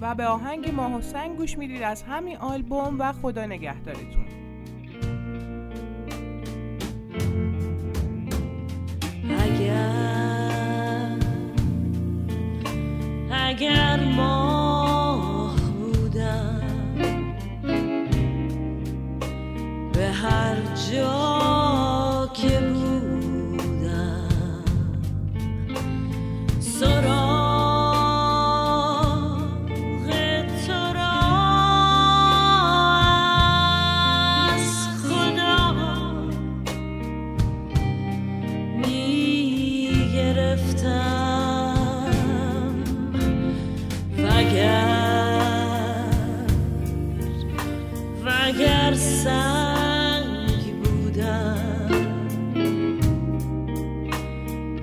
و 0.00 0.14
به 0.14 0.26
آهنگ 0.26 0.70
ماه 0.70 0.94
و 0.94 1.00
سنگ 1.00 1.36
گوش 1.36 1.58
می‌دید 1.58 1.82
از 1.82 2.02
همین 2.02 2.36
آلبوم 2.36 2.96
و 2.98 3.12
خدا 3.12 3.46
نگهدارتون. 3.46 4.26
اگر 9.40 11.18
اگر 13.32 14.04
ماه 14.04 14.51
هر 20.22 20.56
جا 20.92 22.30
که 22.34 22.60
بودم 22.60 22.81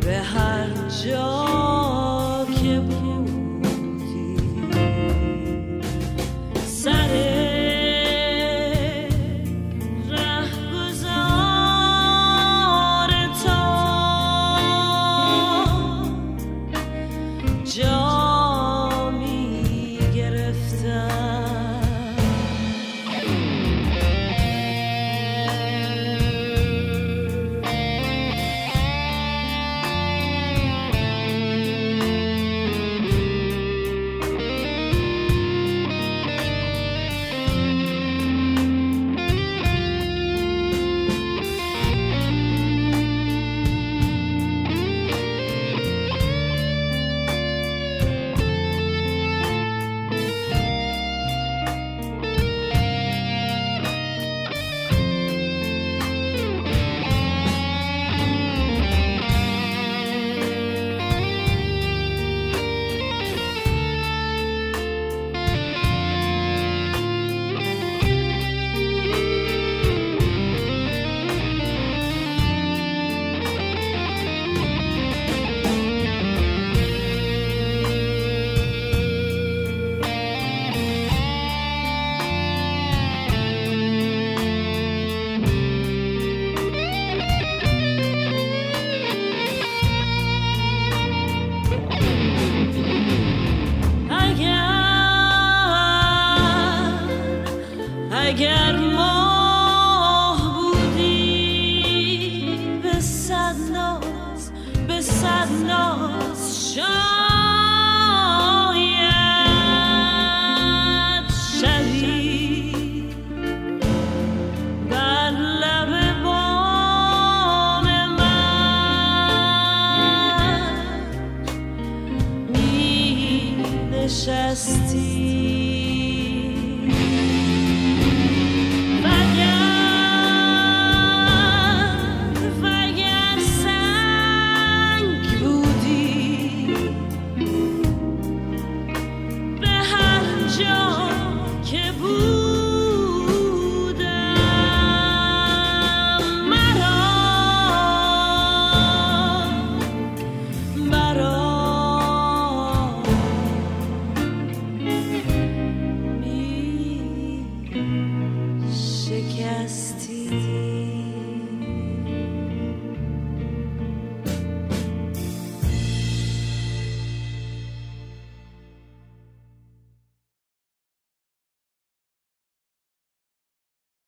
به 0.10 0.18
هر 0.18 0.68
جا. 1.04 1.39